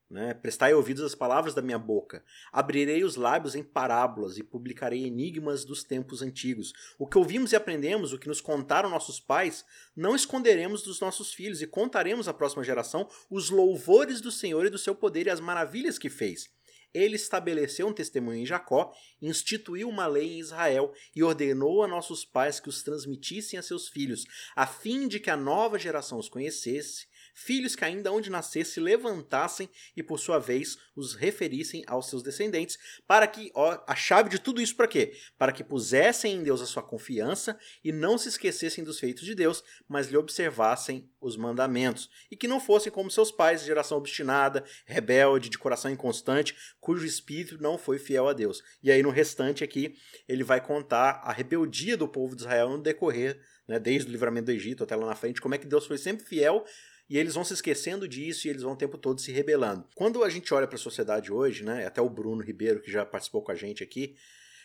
né? 0.08 0.34
Prestai 0.34 0.72
ouvidos 0.72 1.02
às 1.02 1.14
palavras 1.14 1.54
da 1.54 1.60
minha 1.60 1.78
boca. 1.78 2.24
Abrirei 2.52 3.02
os 3.02 3.16
lábios 3.16 3.56
em 3.56 3.64
parábolas 3.64 4.38
e 4.38 4.44
publicarei 4.44 5.04
enigmas 5.04 5.64
dos 5.64 5.82
tempos 5.82 6.22
antigos. 6.22 6.72
O 6.98 7.06
que 7.06 7.18
ouvimos 7.18 7.52
e 7.52 7.56
aprendemos, 7.56 8.12
o 8.12 8.18
que 8.18 8.28
nos 8.28 8.40
contaram 8.40 8.88
nossos 8.88 9.18
pais, 9.18 9.64
não 9.96 10.14
esconderemos 10.14 10.82
dos 10.82 11.00
nossos 11.00 11.34
filhos 11.34 11.60
e 11.60 11.66
contaremos 11.66 12.28
à 12.28 12.34
próxima 12.34 12.62
geração 12.62 13.08
os 13.28 13.50
louvores 13.50 14.20
do 14.20 14.30
Senhor 14.30 14.64
e 14.66 14.70
do 14.70 14.78
seu 14.78 14.94
poder 14.94 15.26
e 15.26 15.30
as 15.30 15.40
maravilhas 15.40 15.98
que 15.98 16.08
fez. 16.08 16.48
Ele 16.96 17.16
estabeleceu 17.16 17.86
um 17.86 17.92
testemunho 17.92 18.38
em 18.38 18.46
Jacó, 18.46 18.90
instituiu 19.20 19.88
uma 19.88 20.06
lei 20.06 20.34
em 20.34 20.40
Israel 20.40 20.94
e 21.14 21.22
ordenou 21.22 21.82
a 21.82 21.88
nossos 21.88 22.24
pais 22.24 22.58
que 22.58 22.70
os 22.70 22.82
transmitissem 22.82 23.58
a 23.58 23.62
seus 23.62 23.88
filhos, 23.88 24.24
a 24.54 24.66
fim 24.66 25.06
de 25.06 25.20
que 25.20 25.28
a 25.28 25.36
nova 25.36 25.78
geração 25.78 26.18
os 26.18 26.28
conhecesse 26.28 27.06
filhos 27.36 27.76
que 27.76 27.84
ainda 27.84 28.10
onde 28.10 28.30
nascer 28.30 28.64
se 28.64 28.80
levantassem 28.80 29.68
e 29.94 30.02
por 30.02 30.18
sua 30.18 30.38
vez 30.38 30.78
os 30.96 31.14
referissem 31.14 31.84
aos 31.86 32.08
seus 32.08 32.22
descendentes, 32.22 32.78
para 33.06 33.26
que, 33.26 33.52
ó, 33.54 33.78
a 33.86 33.94
chave 33.94 34.30
de 34.30 34.38
tudo 34.38 34.60
isso 34.60 34.74
para 34.74 34.88
quê? 34.88 35.12
Para 35.36 35.52
que 35.52 35.62
pusessem 35.62 36.36
em 36.36 36.42
Deus 36.42 36.62
a 36.62 36.66
sua 36.66 36.82
confiança 36.82 37.58
e 37.84 37.92
não 37.92 38.16
se 38.16 38.30
esquecessem 38.30 38.82
dos 38.82 38.98
feitos 38.98 39.22
de 39.22 39.34
Deus, 39.34 39.62
mas 39.86 40.08
lhe 40.08 40.16
observassem 40.16 41.10
os 41.20 41.36
mandamentos, 41.36 42.08
e 42.30 42.36
que 42.36 42.48
não 42.48 42.58
fossem 42.58 42.90
como 42.90 43.10
seus 43.10 43.30
pais, 43.30 43.64
geração 43.64 43.98
obstinada, 43.98 44.64
rebelde, 44.86 45.50
de 45.50 45.58
coração 45.58 45.90
inconstante, 45.90 46.56
cujo 46.80 47.04
espírito 47.04 47.60
não 47.60 47.76
foi 47.76 47.98
fiel 47.98 48.28
a 48.28 48.32
Deus. 48.32 48.62
E 48.82 48.90
aí 48.90 49.02
no 49.02 49.10
restante 49.10 49.62
aqui, 49.62 49.94
ele 50.26 50.42
vai 50.42 50.60
contar 50.60 51.20
a 51.22 51.32
rebeldia 51.32 51.96
do 51.96 52.08
povo 52.08 52.34
de 52.34 52.42
Israel 52.42 52.70
no 52.70 52.80
decorrer, 52.80 53.38
né, 53.68 53.78
desde 53.78 54.08
o 54.08 54.12
livramento 54.12 54.46
do 54.46 54.52
Egito 54.52 54.84
até 54.84 54.96
lá 54.96 55.06
na 55.06 55.16
frente, 55.16 55.40
como 55.40 55.54
é 55.54 55.58
que 55.58 55.66
Deus 55.66 55.86
foi 55.86 55.98
sempre 55.98 56.24
fiel 56.24 56.64
e 57.08 57.18
eles 57.18 57.34
vão 57.34 57.44
se 57.44 57.54
esquecendo 57.54 58.08
disso 58.08 58.46
e 58.46 58.50
eles 58.50 58.62
vão 58.62 58.72
o 58.72 58.76
tempo 58.76 58.98
todo 58.98 59.20
se 59.20 59.32
rebelando. 59.32 59.86
Quando 59.94 60.24
a 60.24 60.30
gente 60.30 60.52
olha 60.52 60.66
para 60.66 60.76
a 60.76 60.78
sociedade 60.78 61.32
hoje, 61.32 61.64
né, 61.64 61.86
até 61.86 62.00
o 62.00 62.10
Bruno 62.10 62.42
Ribeiro, 62.42 62.80
que 62.80 62.90
já 62.90 63.04
participou 63.04 63.42
com 63.42 63.52
a 63.52 63.54
gente 63.54 63.82
aqui, 63.82 64.16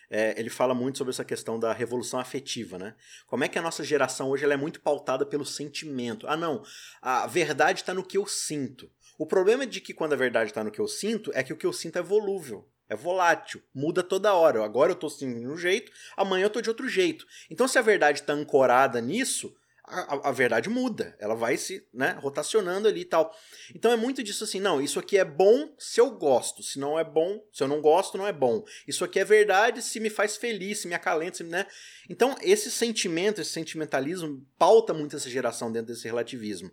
é, 0.10 0.38
ele 0.38 0.50
fala 0.50 0.74
muito 0.74 0.98
sobre 0.98 1.12
essa 1.12 1.24
questão 1.24 1.58
da 1.58 1.72
revolução 1.72 2.20
afetiva, 2.20 2.78
né? 2.78 2.96
Como 3.26 3.46
é 3.46 3.48
que 3.48 3.58
a 3.58 3.62
nossa 3.62 3.82
geração 3.82 4.30
hoje 4.30 4.44
ela 4.44 4.54
é 4.54 4.58
muito 4.58 4.82
pautada 4.82 5.26
pelo 5.26 5.46
sentimento. 5.46 6.28
Ah, 6.28 6.36
não, 6.36 6.64
a 7.02 7.26
verdade 7.28 7.80
está 7.80 7.94
no 7.94 8.04
que 8.04 8.18
eu 8.18 8.28
sinto. 8.28 8.92
O 9.18 9.26
problema 9.26 9.64
é 9.64 9.66
de 9.66 9.80
que 9.80 9.94
quando 9.94 10.12
a 10.12 10.18
verdade 10.18 10.50
está 10.50 10.66
no 10.66 10.72
que 10.72 10.82
eu 10.82 10.88
sinto, 10.88 11.32
é 11.34 11.42
que 11.42 11.54
o 11.54 11.58
que 11.58 11.66
eu 11.66 11.72
sinto 11.72 11.98
é 11.98 12.02
volúvel. 12.02 12.68
É 12.90 12.96
volátil, 12.96 13.62
muda 13.74 14.04
toda 14.04 14.34
hora. 14.34 14.62
Agora 14.66 14.92
eu 14.92 14.96
estou 14.96 15.10
sentindo 15.10 15.40
de 15.40 15.48
um 15.48 15.56
jeito, 15.56 15.90
amanhã 16.18 16.44
eu 16.44 16.48
estou 16.48 16.62
de 16.62 16.68
outro 16.68 16.90
jeito. 16.90 17.26
Então, 17.50 17.66
se 17.66 17.80
a 17.80 17.82
verdade 17.82 18.20
está 18.20 18.34
ancorada 18.34 19.00
nisso, 19.00 19.56
a, 19.84 20.30
a, 20.30 20.32
verdade 20.32 20.70
muda, 20.70 21.16
ela 21.20 21.36
vai 21.36 21.58
se 21.58 21.86
né, 21.94 22.18
rotacionando 22.22 22.88
ali 22.88 23.02
e 23.02 23.06
tal. 23.06 23.36
Então 23.76 23.92
é 23.92 23.96
muito 23.96 24.24
disso 24.24 24.44
assim, 24.44 24.60
não, 24.60 24.82
isso 24.82 25.00
aqui 25.00 25.18
é 25.18 25.26
bom 25.26 25.74
se 25.78 26.00
eu 26.00 26.12
gosto, 26.12 26.62
se 26.62 26.80
não 26.80 26.98
é 26.98 27.04
bom, 27.04 27.44
se 27.52 27.64
eu 27.64 27.68
não 27.68 27.82
gosto, 27.82 28.18
não 28.18 28.28
é 28.28 28.34
bom. 28.34 28.64
Isso 28.88 29.04
aqui 29.04 29.20
é 29.20 29.26
verdade 29.26 29.82
se 29.82 30.00
me 30.00 30.10
faz 30.10 30.38
feliz, 30.38 30.80
se 30.80 30.88
me 30.88 30.94
acalenta, 30.94 31.38
se, 31.38 31.44
né? 31.44 31.66
Então 32.10 32.36
esse 32.42 32.70
sentimento, 32.70 33.42
esse 33.42 33.52
sentimentalismo 33.52 34.46
pauta 34.58 34.94
muito 34.94 35.16
essa 35.16 35.30
geração 35.30 35.72
dentro 35.72 35.94
desse 35.94 36.06
relativismo. 36.06 36.72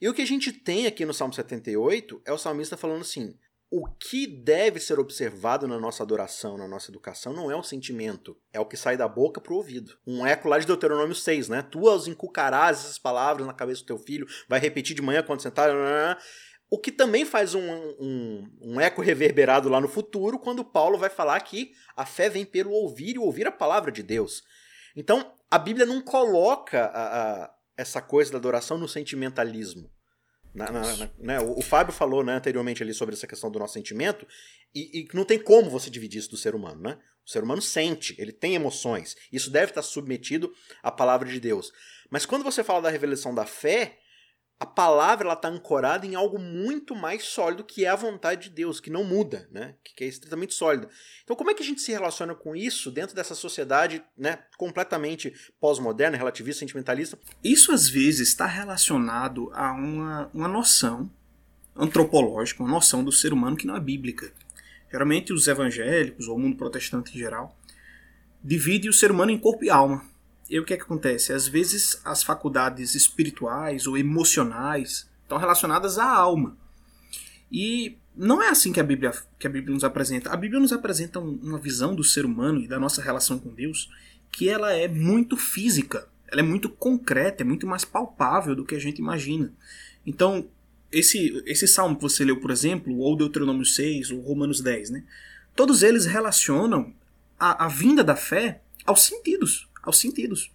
E 0.00 0.08
o 0.08 0.14
que 0.14 0.22
a 0.22 0.26
gente 0.26 0.52
tem 0.52 0.86
aqui 0.86 1.04
no 1.06 1.14
Salmo 1.14 1.32
78 1.32 2.22
é 2.24 2.32
o 2.32 2.38
salmista 2.38 2.76
falando 2.76 3.02
assim: 3.02 3.34
o 3.74 3.86
que 3.86 4.26
deve 4.26 4.78
ser 4.78 5.00
observado 5.00 5.66
na 5.66 5.80
nossa 5.80 6.02
adoração, 6.02 6.58
na 6.58 6.68
nossa 6.68 6.90
educação, 6.90 7.32
não 7.32 7.50
é 7.50 7.56
o 7.56 7.62
sentimento, 7.62 8.36
é 8.52 8.60
o 8.60 8.66
que 8.66 8.76
sai 8.76 8.98
da 8.98 9.08
boca 9.08 9.40
pro 9.40 9.54
ouvido. 9.54 9.96
Um 10.06 10.26
eco 10.26 10.46
lá 10.46 10.58
de 10.58 10.66
Deuteronômio 10.66 11.14
6, 11.14 11.48
né? 11.48 11.62
Tu 11.62 11.80
os 11.80 12.06
inculcarás 12.06 12.80
essas 12.80 12.98
palavras 12.98 13.46
na 13.46 13.54
cabeça 13.54 13.80
do 13.80 13.86
teu 13.86 13.98
filho, 13.98 14.26
vai 14.46 14.60
repetir 14.60 14.94
de 14.94 15.00
manhã 15.00 15.22
quando 15.22 15.40
sentar. 15.40 15.70
O 16.68 16.76
que 16.76 16.92
também 16.92 17.24
faz 17.24 17.54
um, 17.54 17.62
um, 17.98 18.50
um, 18.60 18.78
eco 18.78 19.00
reverberado 19.00 19.70
lá 19.70 19.80
no 19.80 19.88
futuro, 19.88 20.38
quando 20.38 20.62
Paulo 20.62 20.98
vai 20.98 21.08
falar 21.08 21.40
que 21.40 21.72
a 21.96 22.04
fé 22.04 22.28
vem 22.28 22.44
pelo 22.44 22.72
ouvir 22.72 23.14
e 23.14 23.18
ouvir 23.18 23.46
a 23.46 23.52
palavra 23.52 23.90
de 23.90 24.02
Deus. 24.02 24.42
Então, 24.94 25.32
a 25.50 25.58
Bíblia 25.58 25.86
não 25.86 26.02
coloca 26.02 26.84
a, 26.84 27.44
a, 27.44 27.54
essa 27.74 28.02
coisa 28.02 28.32
da 28.32 28.36
adoração 28.36 28.76
no 28.76 28.86
sentimentalismo. 28.86 29.90
Na, 30.54 30.70
na, 30.70 30.96
na, 30.96 31.10
né? 31.18 31.40
o, 31.40 31.58
o, 31.58 31.62
Fábio 31.62 31.92
falou 31.92 32.22
né, 32.22 32.34
anteriormente 32.34 32.82
ali 32.82 32.92
sobre 32.92 33.14
essa 33.14 33.26
questão 33.26 33.50
do 33.50 33.58
nosso 33.58 33.74
sentimento, 33.74 34.26
e, 34.74 35.00
e 35.00 35.08
não 35.14 35.24
tem 35.24 35.38
como 35.38 35.70
você 35.70 35.88
dividir 35.88 36.18
isso 36.18 36.30
do 36.30 36.36
ser 36.36 36.54
humano. 36.54 36.80
Né? 36.82 36.98
O 37.26 37.30
ser 37.30 37.42
humano 37.42 37.62
sente, 37.62 38.14
ele 38.18 38.32
tem 38.32 38.54
emoções. 38.54 39.16
Isso 39.32 39.50
deve 39.50 39.70
estar 39.70 39.82
submetido 39.82 40.52
à 40.82 40.90
palavra 40.90 41.28
de 41.28 41.40
Deus. 41.40 41.72
Mas 42.10 42.26
quando 42.26 42.42
você 42.42 42.62
fala 42.62 42.82
da 42.82 42.90
revelação 42.90 43.34
da 43.34 43.46
fé, 43.46 43.98
a 44.62 44.66
palavra 44.66 45.26
ela 45.26 45.34
está 45.34 45.48
ancorada 45.48 46.06
em 46.06 46.14
algo 46.14 46.38
muito 46.38 46.94
mais 46.94 47.24
sólido 47.24 47.64
que 47.64 47.84
é 47.84 47.88
a 47.88 47.96
vontade 47.96 48.48
de 48.48 48.54
Deus, 48.54 48.78
que 48.78 48.90
não 48.90 49.02
muda, 49.02 49.48
né? 49.50 49.74
que 49.82 50.04
é 50.04 50.06
estritamente 50.06 50.54
sólida. 50.54 50.88
Então, 51.24 51.34
como 51.34 51.50
é 51.50 51.54
que 51.54 51.64
a 51.64 51.66
gente 51.66 51.80
se 51.80 51.90
relaciona 51.90 52.32
com 52.32 52.54
isso 52.54 52.88
dentro 52.88 53.16
dessa 53.16 53.34
sociedade 53.34 54.04
né, 54.16 54.38
completamente 54.56 55.34
pós-moderna, 55.60 56.16
relativista, 56.16 56.60
sentimentalista? 56.60 57.18
Isso 57.42 57.72
às 57.72 57.88
vezes 57.88 58.28
está 58.28 58.46
relacionado 58.46 59.50
a 59.52 59.72
uma, 59.72 60.30
uma 60.32 60.46
noção 60.46 61.10
antropológica, 61.74 62.62
uma 62.62 62.70
noção 62.70 63.02
do 63.02 63.10
ser 63.10 63.32
humano 63.32 63.56
que 63.56 63.66
não 63.66 63.74
é 63.74 63.80
bíblica. 63.80 64.32
Geralmente 64.92 65.32
os 65.32 65.48
evangélicos, 65.48 66.28
ou 66.28 66.36
o 66.36 66.38
mundo 66.38 66.56
protestante 66.56 67.12
em 67.12 67.18
geral, 67.18 67.58
divide 68.40 68.88
o 68.88 68.92
ser 68.92 69.10
humano 69.10 69.32
em 69.32 69.38
corpo 69.38 69.64
e 69.64 69.70
alma. 69.70 70.04
E 70.48 70.58
o 70.58 70.64
que 70.64 70.74
é 70.74 70.76
que 70.76 70.82
acontece? 70.82 71.32
Às 71.32 71.46
vezes 71.46 72.00
as 72.04 72.22
faculdades 72.22 72.94
espirituais 72.94 73.86
ou 73.86 73.96
emocionais 73.96 75.08
estão 75.22 75.38
relacionadas 75.38 75.98
à 75.98 76.06
alma. 76.06 76.56
E 77.50 77.96
não 78.16 78.42
é 78.42 78.48
assim 78.48 78.72
que 78.72 78.80
a 78.80 78.84
Bíblia, 78.84 79.12
que 79.38 79.46
a 79.46 79.50
Bíblia 79.50 79.74
nos 79.74 79.84
apresenta. 79.84 80.30
A 80.30 80.36
Bíblia 80.36 80.60
nos 80.60 80.72
apresenta 80.72 81.18
uma 81.18 81.58
visão 81.58 81.94
do 81.94 82.04
ser 82.04 82.24
humano 82.24 82.60
e 82.60 82.68
da 82.68 82.78
nossa 82.78 83.02
relação 83.02 83.38
com 83.38 83.50
Deus 83.50 83.90
que 84.30 84.48
ela 84.48 84.72
é 84.72 84.88
muito 84.88 85.36
física, 85.36 86.08
ela 86.26 86.40
é 86.40 86.44
muito 86.44 86.70
concreta, 86.70 87.42
é 87.42 87.44
muito 87.44 87.66
mais 87.66 87.84
palpável 87.84 88.56
do 88.56 88.64
que 88.64 88.74
a 88.74 88.78
gente 88.78 88.98
imagina. 88.98 89.52
Então, 90.06 90.48
esse, 90.90 91.42
esse 91.46 91.68
salmo 91.68 91.96
que 91.96 92.02
você 92.02 92.24
leu, 92.24 92.40
por 92.40 92.50
exemplo, 92.50 92.96
ou 92.98 93.16
Deuteronômio 93.16 93.64
6, 93.64 94.10
ou 94.10 94.20
Romanos 94.20 94.60
10, 94.60 94.90
né? 94.90 95.04
Todos 95.54 95.82
eles 95.82 96.06
relacionam 96.06 96.94
a, 97.38 97.66
a 97.66 97.68
vinda 97.68 98.02
da 98.02 98.16
fé 98.16 98.62
aos 98.86 99.02
sentidos 99.02 99.68
aos 99.82 99.98
sentidos. 99.98 100.50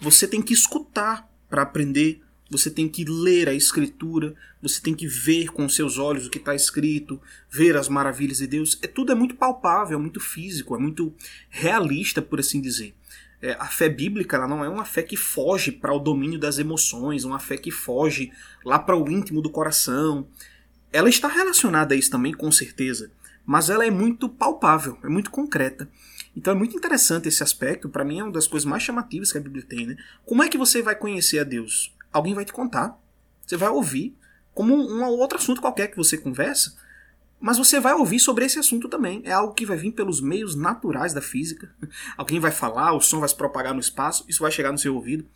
Você 0.00 0.26
tem 0.26 0.42
que 0.42 0.54
escutar 0.54 1.28
para 1.48 1.62
aprender, 1.62 2.22
você 2.50 2.70
tem 2.70 2.88
que 2.88 3.04
ler 3.04 3.48
a 3.48 3.54
escritura, 3.54 4.34
você 4.60 4.80
tem 4.80 4.94
que 4.94 5.06
ver 5.06 5.48
com 5.48 5.68
seus 5.68 5.96
olhos 5.96 6.26
o 6.26 6.30
que 6.30 6.38
está 6.38 6.54
escrito, 6.54 7.20
ver 7.48 7.76
as 7.76 7.88
maravilhas 7.88 8.38
de 8.38 8.46
Deus. 8.46 8.78
É 8.82 8.86
tudo 8.86 9.12
é 9.12 9.14
muito 9.14 9.34
palpável, 9.36 9.98
é 9.98 10.00
muito 10.00 10.20
físico, 10.20 10.74
é 10.74 10.78
muito 10.78 11.14
realista, 11.48 12.20
por 12.20 12.40
assim 12.40 12.60
dizer. 12.60 12.94
É, 13.40 13.56
a 13.58 13.66
fé 13.66 13.88
bíblica 13.88 14.36
ela 14.36 14.46
não 14.46 14.64
é 14.64 14.68
uma 14.68 14.84
fé 14.84 15.02
que 15.02 15.16
foge 15.16 15.72
para 15.72 15.92
o 15.92 15.98
domínio 15.98 16.38
das 16.38 16.58
emoções, 16.58 17.24
uma 17.24 17.40
fé 17.40 17.56
que 17.56 17.70
foge 17.70 18.30
lá 18.64 18.78
para 18.78 18.96
o 18.96 19.10
íntimo 19.10 19.42
do 19.42 19.50
coração. 19.50 20.28
Ela 20.92 21.08
está 21.08 21.26
relacionada 21.26 21.94
a 21.94 21.98
isso 21.98 22.10
também, 22.10 22.32
com 22.32 22.52
certeza, 22.52 23.10
mas 23.44 23.68
ela 23.68 23.84
é 23.84 23.90
muito 23.90 24.28
palpável, 24.28 24.96
é 25.02 25.08
muito 25.08 25.30
concreta. 25.30 25.88
Então 26.36 26.54
é 26.54 26.56
muito 26.56 26.76
interessante 26.76 27.28
esse 27.28 27.42
aspecto, 27.42 27.88
para 27.88 28.04
mim 28.04 28.20
é 28.20 28.22
uma 28.24 28.32
das 28.32 28.46
coisas 28.46 28.64
mais 28.64 28.82
chamativas 28.82 29.30
que 29.30 29.38
a 29.38 29.40
Bíblia 29.40 29.64
tem, 29.66 29.86
né? 29.86 29.96
Como 30.24 30.42
é 30.42 30.48
que 30.48 30.56
você 30.56 30.80
vai 30.80 30.96
conhecer 30.96 31.38
a 31.38 31.44
Deus? 31.44 31.94
Alguém 32.12 32.34
vai 32.34 32.44
te 32.44 32.52
contar. 32.52 32.98
Você 33.46 33.56
vai 33.56 33.68
ouvir, 33.68 34.16
como 34.54 34.74
um, 34.74 35.04
outro 35.04 35.38
assunto 35.38 35.60
qualquer 35.60 35.88
que 35.88 35.96
você 35.96 36.16
conversa, 36.16 36.76
mas 37.40 37.58
você 37.58 37.80
vai 37.80 37.92
ouvir 37.92 38.20
sobre 38.20 38.44
esse 38.44 38.58
assunto 38.58 38.88
também. 38.88 39.20
É 39.24 39.32
algo 39.32 39.52
que 39.52 39.66
vai 39.66 39.76
vir 39.76 39.92
pelos 39.92 40.20
meios 40.20 40.54
naturais 40.54 41.12
da 41.12 41.20
física. 41.20 41.74
Alguém 42.16 42.40
vai 42.40 42.50
falar, 42.50 42.92
o 42.92 43.00
som 43.00 43.20
vai 43.20 43.28
se 43.28 43.36
propagar 43.36 43.74
no 43.74 43.80
espaço, 43.80 44.24
isso 44.28 44.42
vai 44.42 44.52
chegar 44.52 44.72
no 44.72 44.78
seu 44.78 44.94
ouvido. 44.94 45.26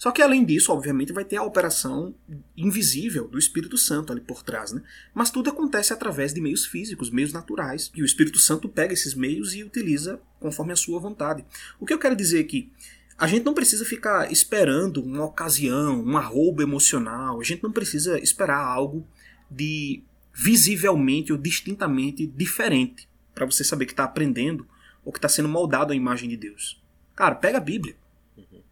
Só 0.00 0.10
que 0.10 0.22
além 0.22 0.46
disso, 0.46 0.72
obviamente, 0.72 1.12
vai 1.12 1.26
ter 1.26 1.36
a 1.36 1.42
operação 1.42 2.14
invisível 2.56 3.28
do 3.28 3.38
Espírito 3.38 3.76
Santo 3.76 4.10
ali 4.10 4.22
por 4.22 4.42
trás, 4.42 4.72
né? 4.72 4.82
Mas 5.12 5.30
tudo 5.30 5.50
acontece 5.50 5.92
através 5.92 6.32
de 6.32 6.40
meios 6.40 6.64
físicos, 6.64 7.10
meios 7.10 7.34
naturais, 7.34 7.92
e 7.94 8.00
o 8.00 8.04
Espírito 8.06 8.38
Santo 8.38 8.66
pega 8.66 8.94
esses 8.94 9.14
meios 9.14 9.54
e 9.54 9.62
utiliza 9.62 10.18
conforme 10.40 10.72
a 10.72 10.76
sua 10.76 10.98
vontade. 10.98 11.44
O 11.78 11.84
que 11.84 11.92
eu 11.92 11.98
quero 11.98 12.16
dizer 12.16 12.40
aqui? 12.40 12.72
A 13.18 13.26
gente 13.26 13.44
não 13.44 13.52
precisa 13.52 13.84
ficar 13.84 14.32
esperando 14.32 15.02
uma 15.02 15.22
ocasião, 15.26 16.02
um 16.02 16.16
arrobo 16.16 16.62
emocional, 16.62 17.38
a 17.38 17.44
gente 17.44 17.62
não 17.62 17.70
precisa 17.70 18.18
esperar 18.18 18.64
algo 18.64 19.06
de 19.50 20.02
visivelmente 20.32 21.30
ou 21.30 21.36
distintamente 21.36 22.26
diferente 22.26 23.06
para 23.34 23.44
você 23.44 23.62
saber 23.62 23.84
que 23.84 23.92
está 23.92 24.04
aprendendo 24.04 24.66
ou 25.04 25.12
que 25.12 25.18
está 25.18 25.28
sendo 25.28 25.48
moldado 25.50 25.92
à 25.92 25.96
imagem 25.96 26.26
de 26.26 26.38
Deus. 26.38 26.82
Cara, 27.14 27.34
pega 27.34 27.58
a 27.58 27.60
Bíblia 27.60 27.94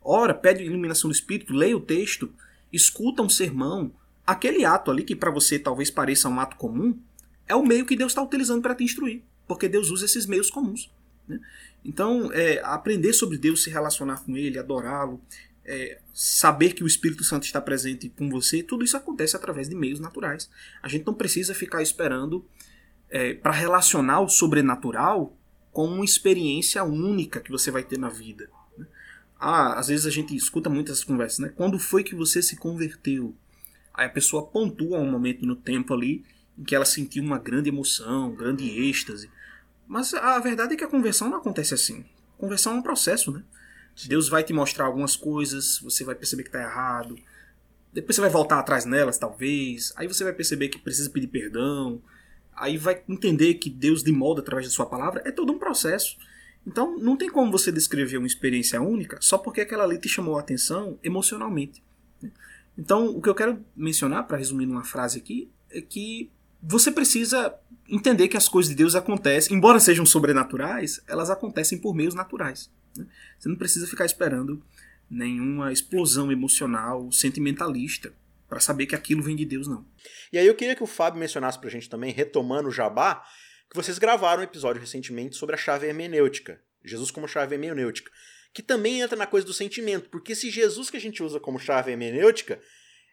ora, 0.08 0.34
pede 0.34 0.64
iluminação 0.64 1.10
do 1.10 1.14
Espírito, 1.14 1.52
leia 1.52 1.76
o 1.76 1.80
texto, 1.80 2.32
escuta 2.72 3.22
um 3.22 3.28
sermão. 3.28 3.92
Aquele 4.26 4.64
ato 4.64 4.90
ali, 4.90 5.02
que 5.02 5.14
para 5.14 5.30
você 5.30 5.58
talvez 5.58 5.90
pareça 5.90 6.28
um 6.28 6.40
ato 6.40 6.56
comum, 6.56 6.98
é 7.46 7.54
o 7.54 7.64
meio 7.64 7.84
que 7.84 7.96
Deus 7.96 8.12
está 8.12 8.22
utilizando 8.22 8.62
para 8.62 8.74
te 8.74 8.84
instruir, 8.84 9.22
porque 9.46 9.68
Deus 9.68 9.90
usa 9.90 10.06
esses 10.06 10.26
meios 10.26 10.50
comuns. 10.50 10.90
Né? 11.26 11.38
Então, 11.84 12.32
é, 12.32 12.60
aprender 12.64 13.12
sobre 13.12 13.38
Deus, 13.38 13.62
se 13.62 13.70
relacionar 13.70 14.24
com 14.24 14.36
Ele, 14.36 14.58
adorá-lo, 14.58 15.20
é, 15.64 15.98
saber 16.12 16.72
que 16.72 16.82
o 16.82 16.86
Espírito 16.86 17.22
Santo 17.22 17.44
está 17.44 17.60
presente 17.60 18.08
com 18.08 18.28
você, 18.30 18.62
tudo 18.62 18.84
isso 18.84 18.96
acontece 18.96 19.36
através 19.36 19.68
de 19.68 19.74
meios 19.74 20.00
naturais. 20.00 20.50
A 20.82 20.88
gente 20.88 21.06
não 21.06 21.14
precisa 21.14 21.54
ficar 21.54 21.82
esperando 21.82 22.44
é, 23.10 23.34
para 23.34 23.52
relacionar 23.52 24.20
o 24.20 24.28
sobrenatural 24.28 25.36
com 25.70 25.86
uma 25.86 26.04
experiência 26.04 26.82
única 26.82 27.40
que 27.40 27.50
você 27.50 27.70
vai 27.70 27.82
ter 27.82 27.98
na 27.98 28.08
vida. 28.08 28.50
Ah, 29.38 29.74
às 29.78 29.88
vezes 29.88 30.06
a 30.06 30.10
gente 30.10 30.34
escuta 30.34 30.68
muitas 30.68 31.04
conversas, 31.04 31.38
né? 31.38 31.52
Quando 31.54 31.78
foi 31.78 32.02
que 32.02 32.14
você 32.14 32.42
se 32.42 32.56
converteu? 32.56 33.34
Aí 33.94 34.06
a 34.06 34.10
pessoa 34.10 34.46
pontua 34.46 34.98
um 34.98 35.10
momento 35.10 35.46
no 35.46 35.54
tempo 35.54 35.94
ali 35.94 36.24
em 36.58 36.64
que 36.64 36.74
ela 36.74 36.84
sentiu 36.84 37.22
uma 37.22 37.38
grande 37.38 37.68
emoção, 37.68 38.30
um 38.30 38.34
grande 38.34 38.68
êxtase. 38.68 39.30
Mas 39.86 40.12
a 40.12 40.38
verdade 40.40 40.74
é 40.74 40.76
que 40.76 40.84
a 40.84 40.88
conversão 40.88 41.30
não 41.30 41.38
acontece 41.38 41.72
assim. 41.72 42.04
Conversão 42.36 42.74
é 42.74 42.76
um 42.76 42.82
processo, 42.82 43.32
né? 43.32 43.42
Deus 44.06 44.28
vai 44.28 44.44
te 44.44 44.52
mostrar 44.52 44.84
algumas 44.86 45.16
coisas, 45.16 45.78
você 45.80 46.04
vai 46.04 46.14
perceber 46.14 46.42
que 46.42 46.48
está 46.48 46.62
errado. 46.62 47.18
Depois 47.92 48.14
você 48.14 48.20
vai 48.20 48.30
voltar 48.30 48.58
atrás 48.58 48.84
nelas, 48.84 49.18
talvez. 49.18 49.92
Aí 49.96 50.06
você 50.06 50.22
vai 50.22 50.32
perceber 50.32 50.68
que 50.68 50.78
precisa 50.78 51.10
pedir 51.10 51.28
perdão. 51.28 52.00
Aí 52.54 52.76
vai 52.76 53.02
entender 53.08 53.54
que 53.54 53.70
Deus 53.70 54.02
lhe 54.02 54.12
molda 54.12 54.40
através 54.40 54.66
da 54.66 54.72
sua 54.72 54.86
palavra. 54.86 55.22
É 55.24 55.32
todo 55.32 55.52
um 55.52 55.58
processo. 55.58 56.16
Então, 56.68 56.98
não 56.98 57.16
tem 57.16 57.30
como 57.30 57.50
você 57.50 57.72
descrever 57.72 58.18
uma 58.18 58.26
experiência 58.26 58.78
única 58.82 59.16
só 59.22 59.38
porque 59.38 59.62
aquela 59.62 59.84
ali 59.84 59.98
te 59.98 60.06
chamou 60.06 60.36
a 60.36 60.40
atenção 60.40 60.98
emocionalmente. 61.02 61.82
Né? 62.20 62.30
Então, 62.76 63.08
o 63.08 63.22
que 63.22 63.28
eu 63.28 63.34
quero 63.34 63.64
mencionar, 63.74 64.26
para 64.26 64.36
resumir 64.36 64.66
numa 64.66 64.84
frase 64.84 65.16
aqui, 65.16 65.50
é 65.70 65.80
que 65.80 66.30
você 66.62 66.90
precisa 66.90 67.54
entender 67.88 68.28
que 68.28 68.36
as 68.36 68.50
coisas 68.50 68.68
de 68.68 68.76
Deus 68.76 68.94
acontecem, 68.94 69.56
embora 69.56 69.80
sejam 69.80 70.04
sobrenaturais, 70.04 71.00
elas 71.08 71.30
acontecem 71.30 71.78
por 71.78 71.94
meios 71.94 72.14
naturais. 72.14 72.70
Né? 72.94 73.06
Você 73.38 73.48
não 73.48 73.56
precisa 73.56 73.86
ficar 73.86 74.04
esperando 74.04 74.62
nenhuma 75.10 75.72
explosão 75.72 76.30
emocional, 76.30 77.10
sentimentalista, 77.10 78.12
para 78.46 78.60
saber 78.60 78.84
que 78.84 78.94
aquilo 78.94 79.22
vem 79.22 79.36
de 79.36 79.46
Deus, 79.46 79.66
não. 79.66 79.86
E 80.30 80.36
aí 80.36 80.46
eu 80.46 80.54
queria 80.54 80.76
que 80.76 80.82
o 80.82 80.86
Fábio 80.86 81.18
mencionasse 81.18 81.58
para 81.58 81.68
a 81.68 81.72
gente 81.72 81.88
também, 81.88 82.12
retomando 82.12 82.68
o 82.68 82.72
jabá, 82.72 83.24
que 83.70 83.76
vocês 83.76 83.98
gravaram 83.98 84.40
um 84.40 84.44
episódio 84.44 84.80
recentemente 84.80 85.36
sobre 85.36 85.54
a 85.54 85.58
chave 85.58 85.86
hermenêutica. 85.86 86.60
Jesus 86.84 87.10
como 87.10 87.28
chave 87.28 87.54
hermenêutica. 87.54 88.10
Que 88.52 88.62
também 88.62 89.00
entra 89.00 89.16
na 89.16 89.26
coisa 89.26 89.46
do 89.46 89.52
sentimento. 89.52 90.08
Porque 90.08 90.32
esse 90.32 90.50
Jesus 90.50 90.90
que 90.90 90.96
a 90.96 91.00
gente 91.00 91.22
usa 91.22 91.38
como 91.38 91.58
chave 91.58 91.90
hermenêutica 91.90 92.60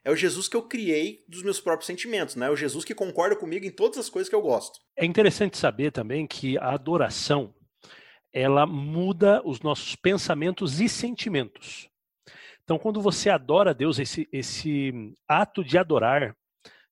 é 0.03 0.11
o 0.11 0.15
Jesus 0.15 0.47
que 0.47 0.55
eu 0.55 0.61
criei 0.61 1.25
dos 1.27 1.41
meus 1.41 1.59
próprios 1.59 1.87
sentimentos, 1.87 2.35
né? 2.35 2.45
É 2.45 2.49
o 2.49 2.55
Jesus 2.55 2.85
que 2.85 2.93
concorda 2.93 3.35
comigo 3.35 3.65
em 3.65 3.71
todas 3.71 3.97
as 3.97 4.09
coisas 4.09 4.29
que 4.29 4.35
eu 4.35 4.41
gosto. 4.41 4.79
É 4.95 5.03
interessante 5.03 5.57
saber 5.57 5.91
também 5.91 6.27
que 6.27 6.57
a 6.59 6.73
adoração 6.73 7.53
ela 8.31 8.65
muda 8.65 9.41
os 9.45 9.61
nossos 9.61 9.95
pensamentos 9.95 10.79
e 10.79 10.87
sentimentos. 10.87 11.89
Então, 12.63 12.77
quando 12.77 13.01
você 13.01 13.29
adora 13.29 13.69
a 13.69 13.73
Deus, 13.73 13.97
esse, 13.97 14.27
esse 14.31 14.91
ato 15.27 15.63
de 15.63 15.77
adorar 15.77 16.35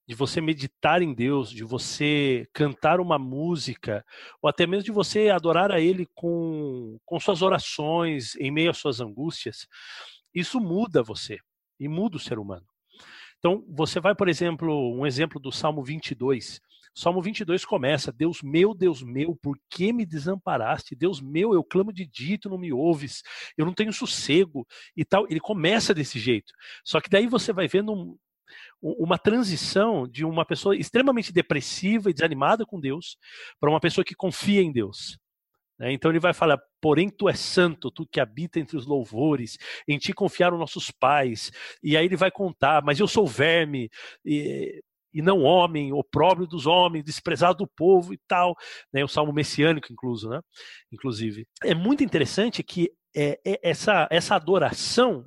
de 0.08 0.16
você 0.16 0.42
meditar 0.42 1.02
em 1.02 1.14
Deus, 1.14 1.50
de 1.50 1.64
você 1.64 2.48
cantar 2.54 3.00
uma 3.00 3.18
música, 3.18 4.06
ou 4.42 4.50
até 4.50 4.68
mesmo 4.68 4.84
de 4.84 4.92
você 4.92 5.30
adorar 5.30 5.72
a 5.72 5.80
Ele 5.80 6.08
com, 6.14 6.98
com 7.06 7.20
suas 7.20 7.42
orações, 7.42 8.36
em 8.36 8.52
meio 8.52 8.72
às 8.72 8.78
suas 8.78 9.00
angústias, 9.00 9.66
isso 10.34 10.60
muda 10.60 11.02
você 11.02 11.38
e 11.80 11.88
muda 11.88 12.18
o 12.18 12.20
ser 12.20 12.38
humano. 12.38 12.66
Então, 13.40 13.64
você 13.68 14.00
vai, 14.00 14.16
por 14.16 14.30
exemplo, 14.30 14.94
um 14.98 15.06
exemplo 15.06 15.40
do 15.40 15.52
Salmo 15.52 15.84
22. 15.84 16.62
Salmo 16.96 17.22
22 17.22 17.66
começa: 17.66 18.12
Deus 18.12 18.42
meu, 18.42 18.74
Deus 18.74 19.02
meu, 19.02 19.36
por 19.36 19.58
que 19.70 19.92
me 19.92 20.06
desamparaste? 20.06 20.96
Deus 20.96 21.20
meu, 21.20 21.54
eu 21.54 21.64
clamo 21.64 21.92
de 21.92 22.06
dito, 22.06 22.50
não 22.50 22.58
me 22.58 22.72
ouves, 22.72 23.22
eu 23.58 23.66
não 23.66 23.74
tenho 23.74 23.92
sossego 23.92 24.66
e 24.96 25.04
tal. 25.04 25.26
Ele 25.30 25.40
começa 25.40 25.94
desse 25.94 26.20
jeito. 26.20 26.54
Só 26.86 27.02
que 27.02 27.10
daí 27.10 27.28
você 27.28 27.52
vai 27.52 27.68
vendo 27.68 28.18
uma 28.84 29.18
transição 29.18 30.06
de 30.06 30.26
uma 30.26 30.46
pessoa 30.46 30.76
extremamente 30.76 31.32
depressiva 31.32 32.10
e 32.10 32.14
desanimada 32.14 32.66
com 32.66 32.80
Deus 32.80 33.18
para 33.60 33.70
uma 33.70 33.80
pessoa 33.80 34.04
que 34.04 34.14
confia 34.14 34.62
em 34.62 34.74
Deus. 34.74 35.18
Né? 35.80 35.94
Então 35.94 36.12
ele 36.12 36.20
vai 36.20 36.34
falar: 36.34 36.60
Porém, 36.82 37.10
tu 37.10 37.30
és 37.30 37.40
santo, 37.40 37.90
tu 37.90 38.06
que 38.06 38.20
habita 38.20 38.60
entre 38.60 38.76
os 38.76 38.86
louvores, 38.86 39.58
em 39.88 39.98
ti 39.98 40.12
confiaram 40.12 40.58
nossos 40.58 40.92
pais. 40.92 41.50
E 41.82 41.96
aí 41.96 42.06
ele 42.06 42.18
vai 42.18 42.30
contar: 42.30 42.84
Mas 42.84 43.00
eu 43.00 43.08
sou 43.08 43.26
verme. 43.26 43.90
E, 44.26 44.84
e 45.16 45.22
não 45.22 45.44
homem, 45.44 45.94
opróbrio 45.94 46.48
dos 46.48 46.66
homens, 46.66 47.04
desprezado 47.04 47.60
do 47.60 47.68
povo 47.68 48.16
e 48.16 48.20
tal, 48.28 48.56
né? 48.92 49.04
O 49.04 49.08
salmo 49.08 49.32
messiânico, 49.32 49.94
incluso, 49.94 50.28
né? 50.28 50.42
Inclusive, 50.92 51.48
é 51.64 51.76
muito 51.76 52.04
interessante 52.04 52.64
que 52.64 52.92
é, 53.16 53.40
é 53.46 53.60
essa 53.62 54.08
essa 54.10 54.36
adoração 54.36 55.24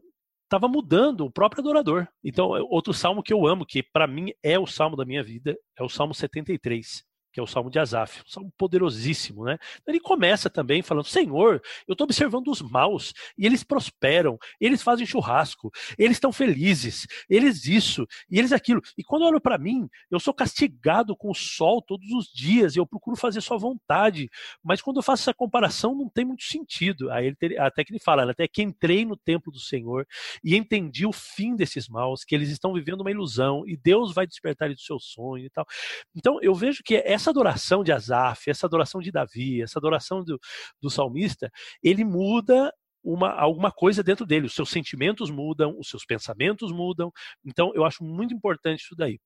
estava 0.47 0.69
mudando 0.69 1.25
o 1.25 1.31
próprio 1.31 1.61
adorador. 1.61 2.09
Então, 2.25 2.49
outro 2.71 2.95
salmo 2.95 3.23
que 3.23 3.33
eu 3.33 3.47
amo, 3.47 3.67
que 3.67 3.83
para 3.83 4.07
mim 4.07 4.33
é 4.43 4.59
o 4.59 4.67
salmo 4.67 4.97
da 4.97 5.05
minha 5.05 5.23
vida, 5.23 5.57
é 5.79 5.83
o 5.83 5.89
Salmo 5.89 6.15
73 6.15 7.05
que 7.37 7.41
é 7.41 7.43
o 7.43 7.47
Salmo 7.47 7.71
de 7.71 7.79
Asaf, 7.79 8.23
um 8.27 8.31
salmo 8.31 8.53
poderosíssimo, 8.57 9.45
né? 9.45 9.59
Ele 9.87 10.01
começa 10.01 10.49
também 10.49 10.81
falando: 10.81 11.05
Senhor, 11.05 11.61
eu 11.87 11.93
estou 11.93 12.07
observando 12.07 12.49
os 12.49 12.63
maus 12.63 13.13
e 13.37 13.45
eles 13.45 13.63
prosperam, 13.63 14.39
eles 14.59 14.83
fazem 14.83 15.05
churrasco, 15.05 15.71
eles 15.99 16.17
estão 16.17 16.33
felizes, 16.33 17.07
eles 17.29 17.67
isso 17.67 18.07
e 18.31 18.39
eles 18.39 18.53
aquilo. 18.53 18.81
E 18.97 19.05
quando 19.05 19.25
eu 19.25 19.29
olho 19.29 19.41
para 19.41 19.59
mim, 19.59 19.87
eu 20.11 20.19
sou 20.19 20.33
castigado 20.33 21.15
com 21.15 21.31
o 21.31 21.35
sol 21.35 21.83
todos 21.83 22.11
os 22.11 22.33
dias 22.33 22.75
e 22.75 22.79
eu 22.79 22.87
procuro 22.87 23.19
fazer 23.19 23.43
sua 23.43 23.59
vontade, 23.59 24.31
mas 24.65 24.81
quando 24.81 24.97
eu 24.97 25.03
faço 25.03 25.25
essa 25.25 25.35
comparação 25.35 25.95
não 25.95 26.09
tem 26.09 26.25
muito 26.25 26.45
sentido. 26.45 27.11
Aí 27.11 27.27
ele 27.27 27.59
até 27.59 27.85
que 27.85 27.93
ele 27.93 28.01
fala, 28.01 28.25
né? 28.25 28.31
até 28.31 28.49
que 28.49 28.63
entrei 28.63 29.05
no 29.05 29.15
templo 29.15 29.53
do 29.53 29.61
Senhor 29.61 30.07
e 30.43 30.57
entendi 30.57 31.05
o 31.05 31.13
fim 31.13 31.55
desses 31.55 31.87
maus, 31.87 32.25
que 32.25 32.35
eles 32.35 32.49
estão 32.49 32.73
vivendo 32.73 33.03
uma 33.03 33.11
ilusão 33.11 33.63
e 33.67 33.77
Deus 33.77 34.15
vai 34.15 34.27
despertar 34.27 34.69
eles 34.69 34.79
do 34.79 34.87
seu 34.87 34.99
sonho 34.99 35.45
e 35.45 35.51
tal. 35.51 35.67
Então 36.15 36.39
eu 36.41 36.55
vejo 36.55 36.83
que 36.83 36.97
essa 36.97 37.26
essa 37.27 37.31
adoração 37.31 37.83
de 37.83 37.93
Asaf, 37.93 38.49
essa 38.49 38.67
adoração 38.67 39.01
de 39.01 39.11
Davi, 39.11 39.63
essa 39.63 39.79
adoração 39.79 40.23
do, 40.23 40.39
do 40.81 40.89
salmista, 40.89 41.51
ele 41.83 42.05
muda 42.05 42.73
uma, 43.03 43.31
alguma 43.33 43.71
coisa 43.71 44.03
dentro 44.03 44.25
dele. 44.25 44.47
Os 44.47 44.55
seus 44.55 44.71
sentimentos 44.71 45.31
mudam, 45.31 45.77
os 45.79 45.89
seus 45.89 46.05
pensamentos 46.05 46.73
mudam. 46.73 47.11
Então, 47.45 47.73
eu 47.75 47.85
acho 47.85 48.05
muito 48.05 48.33
importante 48.33 48.81
isso 48.81 48.95
daí. 48.97 49.19